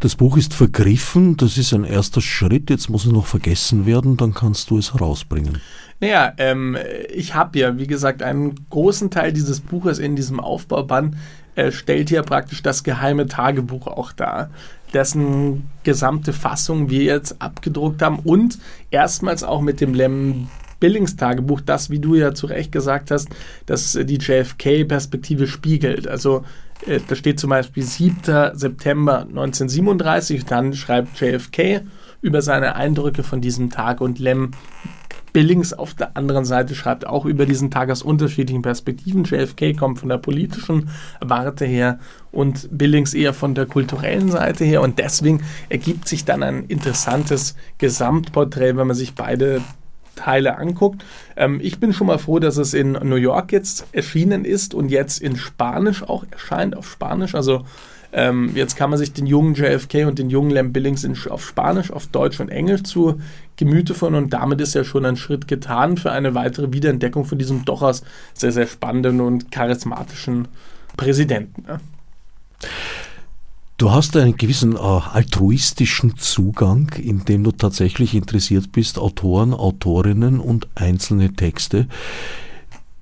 [0.00, 4.16] das Buch ist vergriffen, das ist ein erster Schritt, jetzt muss es noch vergessen werden,
[4.16, 5.60] dann kannst du es herausbringen.
[6.00, 6.76] Naja, ähm,
[7.12, 11.16] ich habe ja, wie gesagt, einen großen Teil dieses Buches in diesem Aufbauband
[11.54, 14.50] äh, stellt hier praktisch das geheime Tagebuch auch dar,
[14.94, 18.58] dessen gesamte Fassung wir jetzt abgedruckt haben und
[18.90, 20.48] erstmals auch mit dem Lem
[20.80, 23.28] Billings Tagebuch, das, wie du ja zu Recht gesagt hast,
[23.66, 26.06] dass die JFK-Perspektive spiegelt.
[26.06, 26.44] Also
[26.86, 28.16] äh, da steht zum Beispiel 7.
[28.54, 31.82] September 1937, dann schreibt JFK
[32.20, 34.52] über seine Eindrücke von diesem Tag und Lem
[35.34, 39.24] Billings auf der anderen Seite schreibt auch über diesen Tag aus unterschiedlichen Perspektiven.
[39.24, 40.88] JFK kommt von der politischen
[41.20, 41.98] Warte her
[42.30, 44.80] und Billings eher von der kulturellen Seite her.
[44.80, 49.60] Und deswegen ergibt sich dann ein interessantes Gesamtporträt, wenn man sich beide
[50.14, 51.04] Teile anguckt.
[51.36, 54.88] Ähm, ich bin schon mal froh, dass es in New York jetzt erschienen ist und
[54.88, 57.34] jetzt in Spanisch auch erscheint, auf Spanisch.
[57.34, 57.64] Also
[58.14, 61.44] ähm, jetzt kann man sich den jungen JFK und den jungen Lamb Billings in, auf
[61.44, 63.20] Spanisch, auf Deutsch und Englisch zu
[63.56, 67.38] Gemüte führen und damit ist ja schon ein Schritt getan für eine weitere Wiederentdeckung von
[67.38, 68.02] diesem durchaus
[68.32, 70.48] sehr, sehr spannenden und charismatischen
[70.96, 71.64] Präsidenten.
[71.66, 71.80] Ja.
[73.76, 80.38] Du hast einen gewissen äh, altruistischen Zugang, in dem du tatsächlich interessiert bist, Autoren, Autorinnen
[80.38, 81.88] und einzelne Texte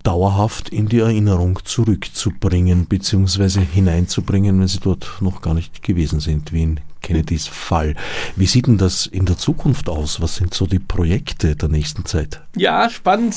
[0.02, 3.60] dauerhaft in die Erinnerung zurückzubringen bzw.
[3.60, 7.94] hineinzubringen, wenn sie dort noch gar nicht gewesen sind, wie in Kennedys Fall.
[8.36, 10.20] Wie sieht denn das in der Zukunft aus?
[10.20, 12.40] Was sind so die Projekte der nächsten Zeit?
[12.56, 13.36] Ja, spannend,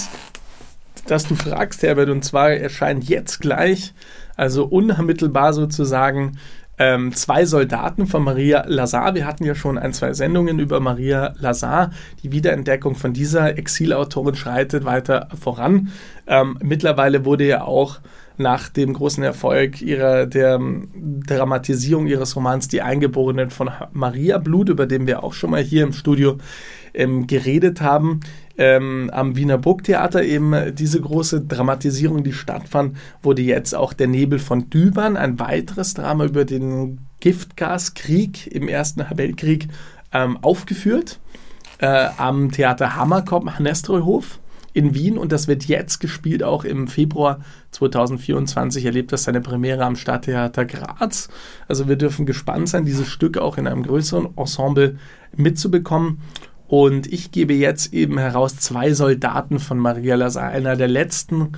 [1.08, 2.10] dass du fragst, Herbert.
[2.10, 3.94] Und zwar erscheint jetzt gleich,
[4.36, 6.38] also unmittelbar sozusagen,
[6.78, 9.16] ähm, zwei Soldaten von Maria Lazar.
[9.16, 11.92] Wir hatten ja schon ein, zwei Sendungen über Maria Lazar.
[12.24, 15.90] Die Wiederentdeckung von dieser Exilautorin schreitet weiter voran.
[16.28, 18.00] Ähm, mittlerweile wurde ja auch
[18.38, 20.60] nach dem großen Erfolg ihrer, der
[21.26, 25.84] Dramatisierung ihres Romans Die Eingeborenen von Maria Blut, über den wir auch schon mal hier
[25.84, 26.38] im Studio
[26.94, 28.20] ähm, geredet haben,
[28.58, 34.40] ähm, am Wiener Burgtheater eben diese große Dramatisierung, die stattfand, wurde jetzt auch Der Nebel
[34.40, 39.68] von Dübern, ein weiteres Drama über den Giftgaskrieg im Ersten Weltkrieg,
[40.14, 41.20] ähm, aufgeführt
[41.80, 44.40] äh, am Theater Hammerkopf, Nestroyhof
[44.74, 47.40] in Wien und das wird jetzt gespielt, auch im Februar
[47.72, 51.30] 2024 erlebt das seine Premiere am Stadttheater Graz.
[51.70, 54.98] Also wir dürfen gespannt sein, dieses Stück auch in einem größeren Ensemble
[55.36, 56.20] mitzubekommen.
[56.68, 61.52] Und ich gebe jetzt eben heraus zwei Soldaten von Maria Lazar, einer der letzten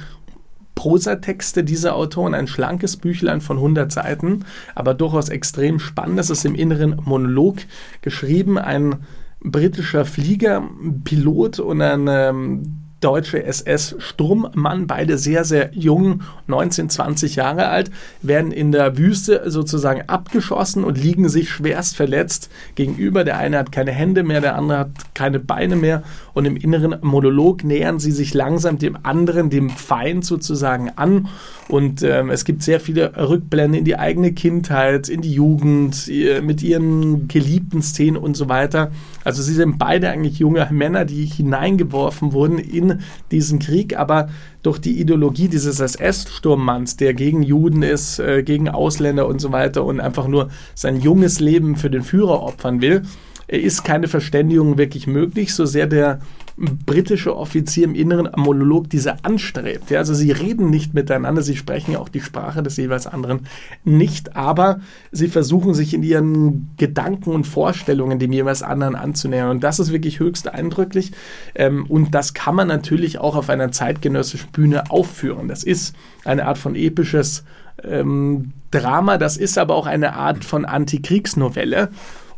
[0.76, 4.45] Prosatexte dieser Autoren, ein schlankes Büchlein von 100 Seiten,
[4.76, 6.20] aber durchaus extrem spannend.
[6.20, 7.58] Das ist im inneren Monolog
[8.01, 8.60] geschrieben.
[8.60, 8.97] Ein
[9.41, 10.70] britischer Flieger,
[11.03, 17.91] Pilot und ein ähm, deutsche SS-Sturmmann, beide sehr, sehr jung, 19, 20 Jahre alt,
[18.21, 23.23] werden in der Wüste sozusagen abgeschossen und liegen sich schwerst verletzt gegenüber.
[23.23, 26.95] Der eine hat keine Hände mehr, der andere hat keine Beine mehr und im inneren
[27.01, 31.27] Monolog nähern sie sich langsam dem anderen, dem Feind sozusagen an
[31.67, 36.09] und ähm, es gibt sehr viele Rückblenden in die eigene Kindheit, in die Jugend,
[36.41, 38.91] mit ihren geliebten Szenen und so weiter.
[39.23, 42.86] Also sie sind beide eigentlich junge Männer, die hineingeworfen wurden in
[43.31, 44.29] diesen Krieg, aber
[44.63, 49.85] durch die Ideologie dieses SS-Sturmmanns, der gegen Juden ist, äh, gegen Ausländer und so weiter
[49.85, 53.03] und einfach nur sein junges Leben für den Führer opfern will,
[53.47, 56.19] ist keine Verständigung wirklich möglich, so sehr der
[56.58, 59.91] britische Offizier im inneren Monolog diese anstrebt.
[59.91, 63.41] Ja, also sie reden nicht miteinander, sie sprechen auch die Sprache des jeweils anderen
[63.84, 64.80] nicht, aber
[65.12, 69.51] sie versuchen sich in ihren Gedanken und Vorstellungen dem jeweils anderen anzunähern.
[69.51, 71.12] Und das ist wirklich höchst eindrücklich.
[71.53, 75.47] Ähm, und das kann man natürlich auch auf einer zeitgenössischen Bühne aufführen.
[75.47, 75.95] Das ist
[76.26, 77.43] eine Art von episches
[77.84, 81.89] ähm, Drama, das ist aber auch eine Art von Antikriegsnovelle.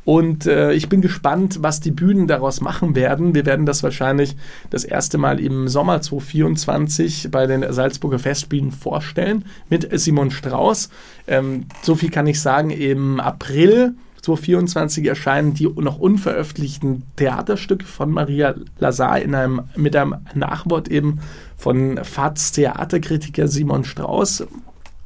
[0.09, 3.35] Und äh, ich bin gespannt, was die Bühnen daraus machen werden.
[3.35, 4.35] Wir werden das wahrscheinlich
[4.71, 10.89] das erste Mal im Sommer 2024 bei den Salzburger Festspielen vorstellen mit Simon Strauß.
[11.27, 13.93] Ähm, so viel kann ich sagen, im April
[14.23, 21.19] 2024 erscheinen die noch unveröffentlichten Theaterstücke von Maria Lazar in einem, mit einem Nachwort eben
[21.55, 24.47] von FATS Theaterkritiker Simon Strauß.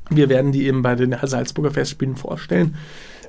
[0.09, 2.75] Wir werden die eben bei den Salzburger Festspielen vorstellen.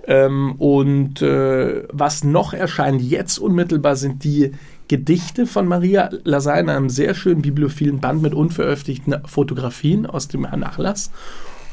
[0.07, 4.53] Ähm, und äh, was noch erscheint jetzt unmittelbar sind die
[4.89, 10.43] Gedichte von Maria Lazar in einem sehr schönen bibliophilen Band mit unveröffentlichten Fotografien aus dem
[10.43, 11.11] Nachlass.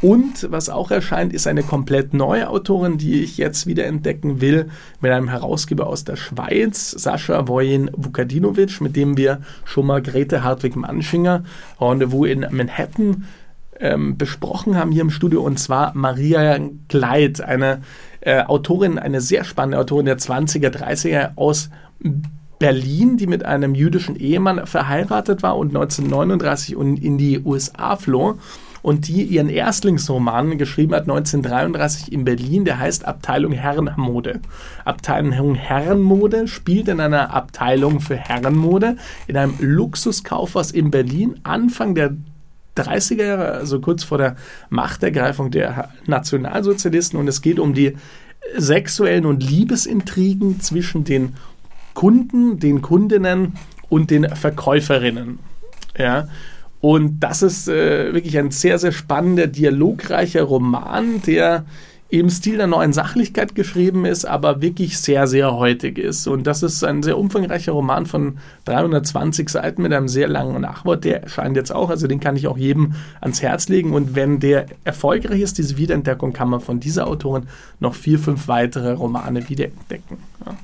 [0.02, 4.70] Und was auch erscheint, ist eine komplett neue Autorin, die ich jetzt wieder entdecken will,
[5.00, 10.44] mit einem Herausgeber aus der Schweiz, Sascha Wojin Vukadinovic, mit dem wir schon mal Grete
[10.44, 11.44] Hartwig-Manschinger
[11.80, 13.26] Rendezvous in Manhattan
[13.82, 17.82] ähm, besprochen haben hier im Studio, und zwar Maria Gleit, eine
[18.22, 21.70] äh, Autorin, eine sehr spannende Autorin der 20er, 30er aus
[22.60, 28.38] Berlin, die mit einem jüdischen Ehemann verheiratet war und 1939 in die USA floh
[28.84, 34.42] und die ihren Erstlingsroman geschrieben hat 1933 in Berlin, der heißt Abteilung Herrenmode.
[34.86, 42.16] Abteilung Herrenmode spielt in einer Abteilung für Herrenmode in einem Luxuskaufhaus in Berlin Anfang der
[42.78, 44.36] 30er Jahre, also kurz vor der
[44.70, 47.96] Machtergreifung der Nationalsozialisten und es geht um die
[48.58, 51.36] sexuellen und Liebesintrigen zwischen den
[51.94, 53.54] Kunden, den Kundinnen
[53.90, 55.40] und den Verkäuferinnen.
[55.98, 56.28] Ja,
[56.80, 61.66] und das ist äh, wirklich ein sehr, sehr spannender, dialogreicher Roman, der
[62.12, 66.28] im Stil der neuen Sachlichkeit geschrieben ist, aber wirklich sehr, sehr heutig ist.
[66.28, 71.06] Und das ist ein sehr umfangreicher Roman von 320 Seiten mit einem sehr langen Nachwort.
[71.06, 73.94] Der erscheint jetzt auch, also den kann ich auch jedem ans Herz legen.
[73.94, 77.44] Und wenn der erfolgreich ist, diese Wiederentdeckung, kann man von dieser Autorin
[77.80, 80.18] noch vier, fünf weitere Romane wiederentdecken.
[80.46, 80.58] Ja.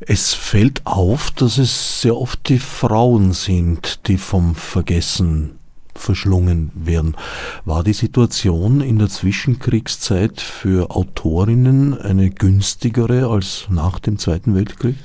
[0.00, 5.58] Es fällt auf, dass es sehr oft die Frauen sind, die vom Vergessen
[5.94, 7.16] verschlungen werden.
[7.64, 14.96] War die Situation in der Zwischenkriegszeit für Autorinnen eine günstigere als nach dem Zweiten Weltkrieg?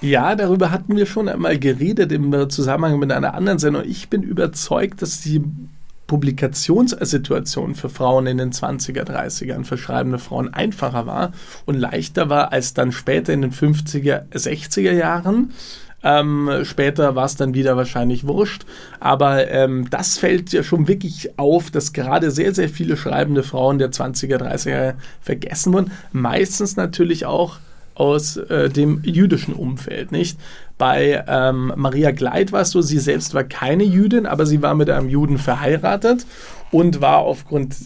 [0.00, 3.82] Ja, darüber hatten wir schon einmal geredet im Zusammenhang mit einer anderen Sendung.
[3.84, 5.42] Ich bin überzeugt, dass die
[6.08, 11.32] Publikationssituation für Frauen in den 20er, 30ern für schreibende Frauen einfacher war
[11.66, 15.52] und leichter war als dann später in den 50er, 60er Jahren.
[16.02, 18.64] Ähm, später war es dann wieder wahrscheinlich wurscht.
[19.00, 23.78] Aber ähm, das fällt ja schon wirklich auf, dass gerade sehr, sehr viele schreibende Frauen
[23.78, 25.90] der 20er, 30er vergessen wurden.
[26.12, 27.58] Meistens natürlich auch
[27.94, 30.38] aus äh, dem jüdischen Umfeld, nicht?
[30.78, 34.76] Bei ähm, Maria Gleit war es so, sie selbst war keine Jüdin, aber sie war
[34.76, 36.24] mit einem Juden verheiratet
[36.70, 37.76] und war aufgrund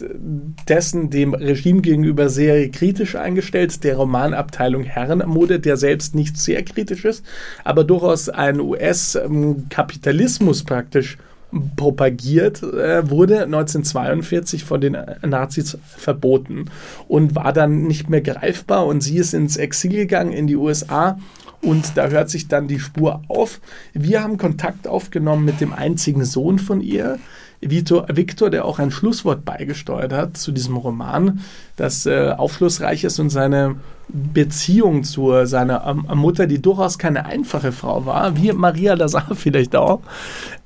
[0.67, 3.83] dessen dem Regime gegenüber sehr kritisch eingestellt.
[3.83, 7.23] Der Romanabteilung Herrenmode, der selbst nicht sehr kritisch ist,
[7.63, 11.17] aber durchaus ein US-Kapitalismus praktisch
[11.75, 16.65] propagiert, äh, wurde 1942 von den Nazis verboten
[17.07, 21.19] und war dann nicht mehr greifbar und sie ist ins Exil gegangen in die USA
[21.63, 23.61] und da hört sich dann die Spur auf.
[23.93, 27.19] Wir haben Kontakt aufgenommen mit dem einzigen Sohn von ihr,
[27.69, 31.41] Victor, Victor, der auch ein Schlusswort beigesteuert hat zu diesem Roman,
[31.75, 33.75] das äh, aufschlussreich ist und seine
[34.09, 39.75] Beziehung zu seiner ähm, Mutter, die durchaus keine einfache Frau war, wie Maria Lazar vielleicht
[39.75, 40.01] auch,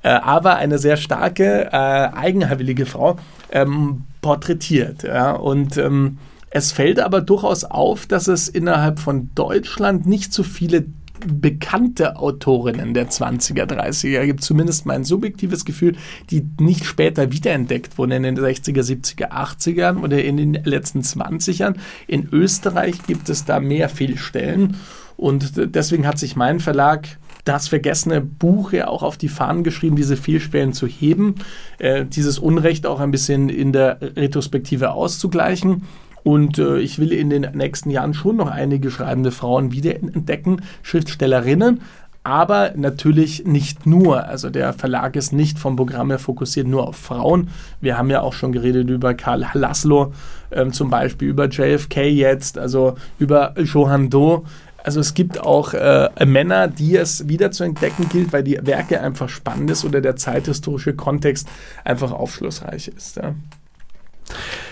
[0.02, 1.76] äh, aber eine sehr starke, äh,
[2.16, 3.16] eigenwillige Frau,
[3.50, 5.04] ähm, porträtiert.
[5.04, 5.32] Ja?
[5.32, 6.18] Und ähm,
[6.50, 10.86] es fällt aber durchaus auf, dass es innerhalb von Deutschland nicht so viele
[11.26, 15.96] bekannte Autorinnen der 20er, 30er gibt, zumindest mein subjektives Gefühl,
[16.30, 21.76] die nicht später wiederentdeckt wurden in den 60er, 70er, 80ern oder in den letzten 20ern.
[22.06, 24.76] In Österreich gibt es da mehr Fehlstellen
[25.16, 27.08] und deswegen hat sich mein Verlag
[27.44, 31.36] das vergessene Buch ja auch auf die Fahnen geschrieben, diese Fehlstellen zu heben,
[31.78, 35.82] äh, dieses Unrecht auch ein bisschen in der Retrospektive auszugleichen.
[36.24, 41.80] Und äh, ich will in den nächsten Jahren schon noch einige schreibende Frauen wiederentdecken, Schriftstellerinnen,
[42.28, 44.26] aber natürlich nicht nur.
[44.26, 47.48] Also der Verlag ist nicht vom Programm her fokussiert nur auf Frauen.
[47.80, 50.12] Wir haben ja auch schon geredet über Karl Laszlo,
[50.50, 54.42] ähm, zum Beispiel über JFK jetzt, also über Johan Doe.
[54.84, 59.00] Also es gibt auch äh, Männer, die es wieder zu entdecken gilt, weil die Werke
[59.00, 61.48] einfach spannend ist oder der zeithistorische Kontext
[61.84, 63.16] einfach aufschlussreich ist.
[63.16, 63.34] Ja.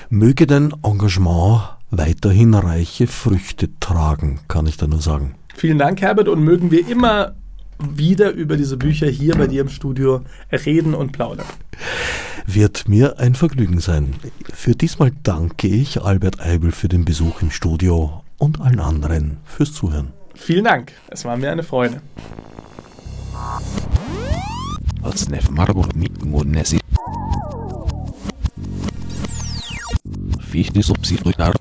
[0.09, 5.35] Möge dein Engagement weiterhin reiche Früchte tragen, kann ich da nur sagen.
[5.55, 7.35] Vielen Dank, Herbert, und mögen wir immer
[7.79, 11.47] wieder über diese Bücher hier bei dir im Studio reden und plaudern.
[12.47, 14.15] Wird mir ein Vergnügen sein.
[14.53, 19.73] Für diesmal danke ich Albert Eibel für den Besuch im Studio und allen anderen fürs
[19.73, 20.13] Zuhören.
[20.35, 22.01] Vielen Dank, es war mir eine Freude.
[30.57, 31.59] Ich um sie durchdacht.